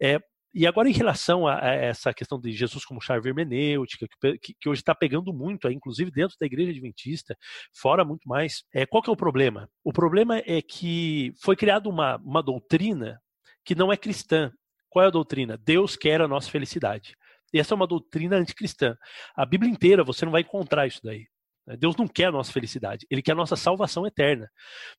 É, 0.00 0.18
e 0.54 0.66
agora, 0.66 0.88
em 0.88 0.92
relação 0.92 1.46
a, 1.46 1.58
a, 1.64 1.74
essa 1.74 2.12
questão 2.12 2.38
de 2.38 2.52
Jesus 2.52 2.84
como 2.84 3.00
chave 3.00 3.28
hermenêutica, 3.28 4.06
que, 4.40 4.54
que 4.60 4.68
hoje 4.68 4.82
está 4.82 4.94
pegando 4.94 5.32
muito, 5.32 5.68
inclusive 5.70 6.10
dentro 6.10 6.36
da 6.38 6.46
igreja 6.46 6.70
adventista, 6.70 7.36
fora 7.74 8.04
muito 8.04 8.28
mais, 8.28 8.62
é, 8.74 8.84
qual 8.84 9.02
que 9.02 9.08
é 9.08 9.12
o 9.12 9.16
problema? 9.16 9.68
O 9.82 9.92
problema 9.92 10.38
é 10.38 10.60
que 10.60 11.32
foi 11.42 11.56
criada 11.56 11.88
uma, 11.88 12.16
uma 12.16 12.42
doutrina 12.42 13.20
que 13.64 13.74
não 13.74 13.92
é 13.92 13.96
cristã. 13.96 14.52
Qual 14.92 15.02
é 15.02 15.08
a 15.08 15.10
doutrina? 15.10 15.56
Deus 15.56 15.96
quer 15.96 16.20
a 16.20 16.28
nossa 16.28 16.50
felicidade. 16.50 17.14
Essa 17.52 17.74
é 17.74 17.76
uma 17.76 17.86
doutrina 17.86 18.36
anticristã. 18.36 18.96
A 19.34 19.44
Bíblia 19.44 19.70
inteira 19.70 20.04
você 20.04 20.24
não 20.24 20.32
vai 20.32 20.42
encontrar 20.42 20.86
isso 20.86 21.00
daí. 21.02 21.26
Né? 21.66 21.76
Deus 21.76 21.96
não 21.96 22.08
quer 22.08 22.26
a 22.26 22.32
nossa 22.32 22.52
felicidade, 22.52 23.06
Ele 23.10 23.22
quer 23.22 23.32
a 23.32 23.36
nossa 23.36 23.56
salvação 23.56 24.06
eterna. 24.06 24.50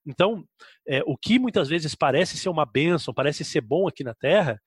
Então, 0.05 0.45
é, 0.87 1.01
o 1.05 1.17
que 1.17 1.39
muitas 1.39 1.69
vezes 1.69 1.95
parece 1.95 2.37
ser 2.37 2.49
uma 2.49 2.65
bênção, 2.65 3.13
parece 3.13 3.43
ser 3.43 3.61
bom 3.61 3.87
aqui 3.87 4.03
na 4.03 4.13
Terra, 4.13 4.61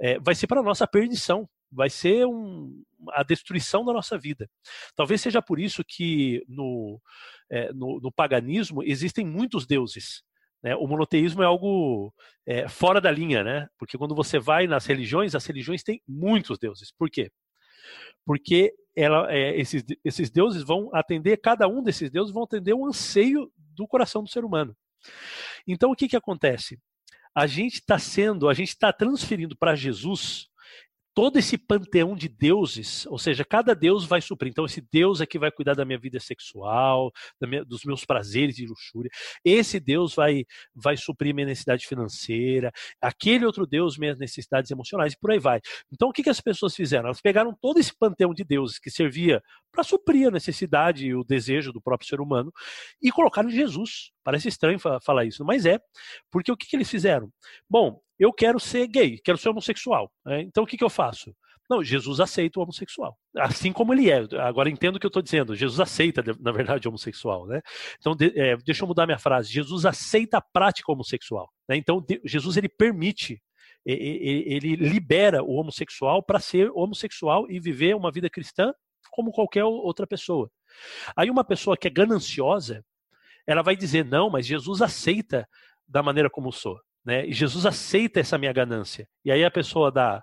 é, 0.00 0.18
vai 0.18 0.34
ser 0.34 0.46
para 0.46 0.60
a 0.60 0.64
nossa 0.64 0.86
perdição, 0.86 1.48
vai 1.70 1.88
ser 1.88 2.26
um, 2.26 2.82
a 3.12 3.22
destruição 3.22 3.84
da 3.84 3.92
nossa 3.92 4.18
vida. 4.18 4.48
Talvez 4.94 5.20
seja 5.20 5.40
por 5.40 5.58
isso 5.58 5.82
que 5.86 6.44
no, 6.46 7.00
é, 7.50 7.72
no, 7.72 7.98
no 8.00 8.12
paganismo 8.12 8.82
existem 8.82 9.24
muitos 9.26 9.66
deuses. 9.66 10.22
Né? 10.62 10.76
O 10.76 10.86
monoteísmo 10.86 11.42
é 11.42 11.46
algo 11.46 12.12
é, 12.46 12.68
fora 12.68 13.00
da 13.00 13.10
linha, 13.10 13.42
né? 13.42 13.68
Porque 13.78 13.98
quando 13.98 14.14
você 14.14 14.38
vai 14.38 14.66
nas 14.66 14.86
religiões, 14.86 15.34
as 15.34 15.44
religiões 15.44 15.82
têm 15.82 16.00
muitos 16.06 16.58
deuses. 16.58 16.92
Por 16.92 17.10
quê? 17.10 17.30
Porque 18.24 18.72
ela, 18.94 19.32
é, 19.32 19.58
esses, 19.58 19.84
esses 20.04 20.30
deuses 20.30 20.62
vão 20.62 20.90
atender, 20.94 21.38
cada 21.38 21.66
um 21.66 21.82
desses 21.82 22.10
deuses 22.10 22.32
vão 22.32 22.44
atender 22.44 22.74
o 22.74 22.86
anseio 22.86 23.50
do 23.56 23.86
coração 23.88 24.22
do 24.22 24.30
ser 24.30 24.44
humano. 24.44 24.76
Então 25.66 25.90
o 25.90 25.96
que, 25.96 26.08
que 26.08 26.16
acontece? 26.16 26.78
A 27.34 27.46
gente 27.46 27.74
está 27.74 27.98
sendo, 27.98 28.48
a 28.48 28.54
gente 28.54 28.68
está 28.68 28.92
transferindo 28.92 29.56
para 29.56 29.74
Jesus 29.74 30.48
todo 31.14 31.38
esse 31.38 31.58
panteão 31.58 32.14
de 32.16 32.28
deuses, 32.28 33.06
ou 33.06 33.18
seja, 33.18 33.44
cada 33.44 33.74
deus 33.74 34.04
vai 34.04 34.20
suprir. 34.20 34.50
Então, 34.50 34.64
esse 34.64 34.80
deus 34.80 35.20
é 35.20 35.26
que 35.26 35.38
vai 35.38 35.50
cuidar 35.50 35.74
da 35.74 35.84
minha 35.84 35.98
vida 35.98 36.18
sexual, 36.18 37.12
minha, 37.40 37.64
dos 37.64 37.84
meus 37.84 38.04
prazeres 38.04 38.58
e 38.58 38.66
luxúria. 38.66 39.10
Esse 39.44 39.78
deus 39.78 40.14
vai, 40.14 40.44
vai 40.74 40.96
suprir 40.96 41.34
minha 41.34 41.46
necessidade 41.46 41.86
financeira. 41.86 42.72
Aquele 43.00 43.44
outro 43.44 43.66
deus, 43.66 43.98
minhas 43.98 44.18
necessidades 44.18 44.70
emocionais, 44.70 45.12
e 45.12 45.18
por 45.18 45.30
aí 45.30 45.38
vai. 45.38 45.60
Então, 45.92 46.08
o 46.08 46.12
que, 46.12 46.22
que 46.22 46.30
as 46.30 46.40
pessoas 46.40 46.74
fizeram? 46.74 47.06
Elas 47.06 47.20
pegaram 47.20 47.54
todo 47.60 47.78
esse 47.78 47.94
panteão 47.96 48.32
de 48.32 48.44
deuses 48.44 48.78
que 48.78 48.90
servia 48.90 49.42
para 49.72 49.82
suprir 49.82 50.28
a 50.28 50.30
necessidade 50.30 51.06
e 51.06 51.14
o 51.14 51.24
desejo 51.24 51.72
do 51.72 51.80
próprio 51.80 52.08
ser 52.08 52.20
humano 52.20 52.52
e 53.02 53.10
colocaram 53.10 53.50
Jesus. 53.50 54.12
Parece 54.22 54.48
estranho 54.48 54.78
falar 54.78 55.24
isso, 55.24 55.44
mas 55.44 55.66
é. 55.66 55.80
Porque 56.30 56.52
o 56.52 56.56
que, 56.56 56.66
que 56.66 56.76
eles 56.76 56.90
fizeram? 56.90 57.32
Bom, 57.68 58.00
eu 58.18 58.32
quero 58.32 58.60
ser 58.60 58.86
gay, 58.86 59.18
quero 59.18 59.38
ser 59.38 59.48
homossexual. 59.48 60.12
Né? 60.24 60.42
Então 60.42 60.62
o 60.62 60.66
que, 60.66 60.76
que 60.76 60.84
eu 60.84 60.90
faço? 60.90 61.34
Não, 61.72 61.82
Jesus 61.82 62.20
aceita 62.20 62.58
o 62.58 62.62
homossexual. 62.62 63.16
Assim 63.38 63.72
como 63.72 63.94
ele 63.94 64.10
é. 64.10 64.26
Agora 64.40 64.68
entendo 64.68 64.96
o 64.96 65.00
que 65.00 65.06
eu 65.06 65.08
estou 65.08 65.22
dizendo. 65.22 65.56
Jesus 65.56 65.80
aceita, 65.80 66.22
na 66.38 66.52
verdade, 66.52 66.86
o 66.86 66.90
homossexual. 66.90 67.46
Né? 67.46 67.62
Então, 67.98 68.14
de, 68.14 68.38
é, 68.38 68.56
deixa 68.58 68.84
eu 68.84 68.88
mudar 68.88 69.06
minha 69.06 69.18
frase. 69.18 69.50
Jesus 69.50 69.86
aceita 69.86 70.38
a 70.38 70.42
prática 70.42 70.92
homossexual. 70.92 71.50
Né? 71.66 71.76
Então, 71.76 72.00
de, 72.06 72.20
Jesus 72.24 72.58
ele 72.58 72.68
permite, 72.68 73.40
ele, 73.86 74.76
libera 74.76 75.42
o 75.42 75.54
homossexual 75.54 76.22
para 76.22 76.38
ser 76.38 76.70
homossexual 76.74 77.50
e 77.50 77.58
viver 77.58 77.96
uma 77.96 78.12
vida 78.12 78.28
cristã 78.28 78.72
como 79.12 79.30
qualquer 79.30 79.64
outra 79.64 80.06
pessoa. 80.06 80.50
Aí 81.14 81.30
uma 81.30 81.44
pessoa 81.44 81.76
que 81.76 81.86
é 81.86 81.90
gananciosa, 81.90 82.84
ela 83.46 83.62
vai 83.62 83.76
dizer, 83.76 84.04
não, 84.04 84.30
mas 84.30 84.46
Jesus 84.46 84.82
aceita 84.82 85.46
da 85.86 86.02
maneira 86.02 86.30
como 86.30 86.50
sou. 86.50 86.80
Né? 87.04 87.26
E 87.26 87.32
Jesus 87.32 87.66
aceita 87.66 88.18
essa 88.18 88.38
minha 88.38 88.52
ganância. 88.52 89.06
E 89.24 89.30
aí 89.30 89.44
a 89.44 89.50
pessoa 89.50 89.92
dá 89.92 90.22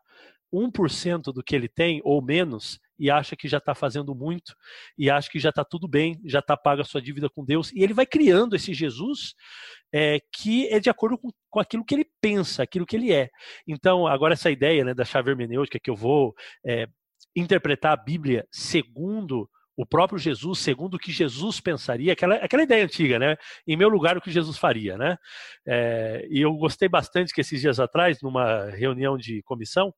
1% 0.52 1.32
do 1.32 1.44
que 1.44 1.56
ele 1.56 1.70
tem 1.70 2.02
ou 2.04 2.22
menos 2.22 2.80
e 2.98 3.10
acha 3.10 3.36
que 3.36 3.48
já 3.48 3.60
está 3.60 3.74
fazendo 3.74 4.14
muito 4.14 4.54
e 4.98 5.10
acha 5.10 5.30
que 5.30 5.40
já 5.40 5.50
está 5.50 5.64
tudo 5.64 5.88
bem, 5.88 6.20
já 6.26 6.40
está 6.40 6.58
paga 6.58 6.82
a 6.82 6.86
sua 6.86 7.02
dívida 7.02 7.30
com 7.30 7.46
Deus. 7.46 7.72
E 7.72 7.84
ele 7.84 7.94
vai 7.94 8.06
criando 8.06 8.56
esse 8.56 8.74
Jesus 8.74 9.36
é, 9.94 10.20
que 10.34 10.68
é 10.68 10.80
de 10.80 10.90
acordo 10.90 11.18
com, 11.18 11.30
com 11.50 11.60
aquilo 11.60 11.86
que 11.86 11.96
ele 11.96 12.06
pensa, 12.20 12.64
aquilo 12.64 12.86
que 12.86 12.96
ele 12.96 13.14
é. 13.14 13.30
Então, 13.68 14.06
agora 14.06 14.34
essa 14.34 14.52
ideia 14.52 14.84
né, 14.84 14.94
da 14.94 15.06
chave 15.06 15.30
hermenêutica 15.30 15.80
que 15.80 15.90
eu 15.90 15.96
vou 15.96 16.34
é, 16.66 16.88
interpretar 17.36 17.94
a 17.94 18.02
Bíblia 18.02 18.48
segundo 18.52 19.50
o 19.80 19.86
próprio 19.86 20.20
Jesus, 20.20 20.60
segundo 20.60 20.96
o 20.96 21.00
que 21.00 21.10
Jesus 21.10 21.62
pensaria, 21.62 22.12
aquela, 22.12 22.36
aquela 22.36 22.64
ideia 22.64 22.84
antiga, 22.84 23.18
né? 23.18 23.38
Em 23.66 23.78
meu 23.78 23.88
lugar, 23.88 24.18
o 24.18 24.22
que 24.22 24.30
Jesus 24.30 24.58
faria, 24.58 24.98
né? 24.98 25.18
É, 25.66 26.28
e 26.30 26.42
eu 26.42 26.54
gostei 26.56 26.90
bastante 26.90 27.34
que 27.34 27.40
esses 27.40 27.62
dias 27.62 27.80
atrás, 27.80 28.22
numa 28.22 28.70
reunião 28.72 29.18
de 29.18 29.42
comissão, 29.44 29.94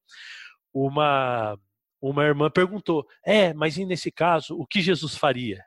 uma, 0.71 1.57
uma 1.99 2.23
irmã 2.23 2.51
perguntou: 2.51 3.07
é, 3.25 3.55
mas 3.55 3.75
e 3.77 3.83
nesse 3.83 4.11
caso, 4.11 4.55
o 4.55 4.67
que 4.67 4.81
Jesus 4.81 5.15
faria? 5.15 5.63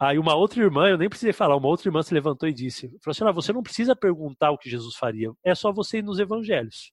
Aí 0.00 0.18
uma 0.18 0.34
outra 0.34 0.60
irmã, 0.60 0.88
eu 0.88 0.98
nem 0.98 1.08
precisei 1.08 1.32
falar, 1.32 1.56
uma 1.56 1.68
outra 1.68 1.86
irmã 1.86 2.02
se 2.02 2.12
levantou 2.12 2.48
e 2.48 2.52
disse: 2.52 2.88
falou 3.04 3.12
assim, 3.12 3.24
ah, 3.24 3.30
você 3.30 3.52
não 3.52 3.62
precisa 3.62 3.94
perguntar 3.94 4.50
o 4.50 4.58
que 4.58 4.68
Jesus 4.68 4.96
faria, 4.96 5.30
é 5.44 5.54
só 5.54 5.70
você 5.70 5.98
ir 5.98 6.02
nos 6.02 6.18
evangelhos. 6.18 6.90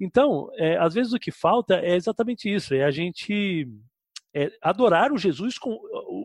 Então, 0.00 0.50
é, 0.54 0.76
às 0.76 0.94
vezes 0.94 1.12
o 1.12 1.18
que 1.18 1.30
falta 1.30 1.76
é 1.80 1.94
exatamente 1.94 2.52
isso, 2.52 2.74
é 2.74 2.84
a 2.84 2.90
gente 2.90 3.66
é, 4.34 4.50
adorar 4.60 5.12
o 5.12 5.18
Jesus, 5.18 5.58
com, 5.58 5.78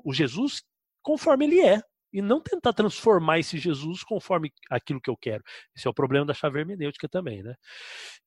o 0.04 0.14
Jesus 0.14 0.64
conforme 1.02 1.46
ele 1.46 1.62
é 1.62 1.82
e 2.14 2.22
não 2.22 2.42
tentar 2.42 2.74
transformar 2.74 3.40
esse 3.40 3.58
Jesus 3.58 4.04
conforme 4.04 4.52
aquilo 4.70 5.00
que 5.00 5.10
eu 5.10 5.16
quero. 5.16 5.44
Esse 5.76 5.88
é 5.88 5.90
o 5.90 5.94
problema 5.94 6.26
da 6.26 6.34
chave 6.34 6.60
hermenêutica 6.60 7.08
também, 7.08 7.42
né? 7.42 7.56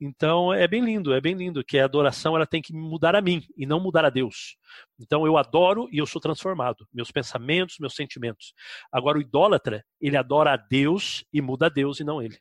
Então 0.00 0.52
é 0.52 0.66
bem 0.66 0.82
lindo, 0.82 1.12
é 1.12 1.20
bem 1.20 1.34
lindo 1.34 1.64
que 1.64 1.78
a 1.78 1.84
adoração 1.84 2.34
ela 2.34 2.46
tem 2.46 2.62
que 2.62 2.72
mudar 2.72 3.14
a 3.14 3.20
mim 3.20 3.42
e 3.56 3.66
não 3.66 3.80
mudar 3.80 4.04
a 4.04 4.10
Deus. 4.10 4.56
Então 4.98 5.26
eu 5.26 5.36
adoro 5.36 5.88
e 5.92 5.98
eu 5.98 6.06
sou 6.06 6.20
transformado, 6.20 6.86
meus 6.92 7.10
pensamentos, 7.10 7.76
meus 7.78 7.94
sentimentos. 7.94 8.54
Agora 8.90 9.18
o 9.18 9.20
idólatra, 9.20 9.84
ele 10.00 10.16
adora 10.16 10.54
a 10.54 10.56
Deus 10.56 11.24
e 11.32 11.42
muda 11.42 11.66
a 11.66 11.68
Deus 11.68 12.00
e 12.00 12.04
não 12.04 12.22
ele. 12.22 12.38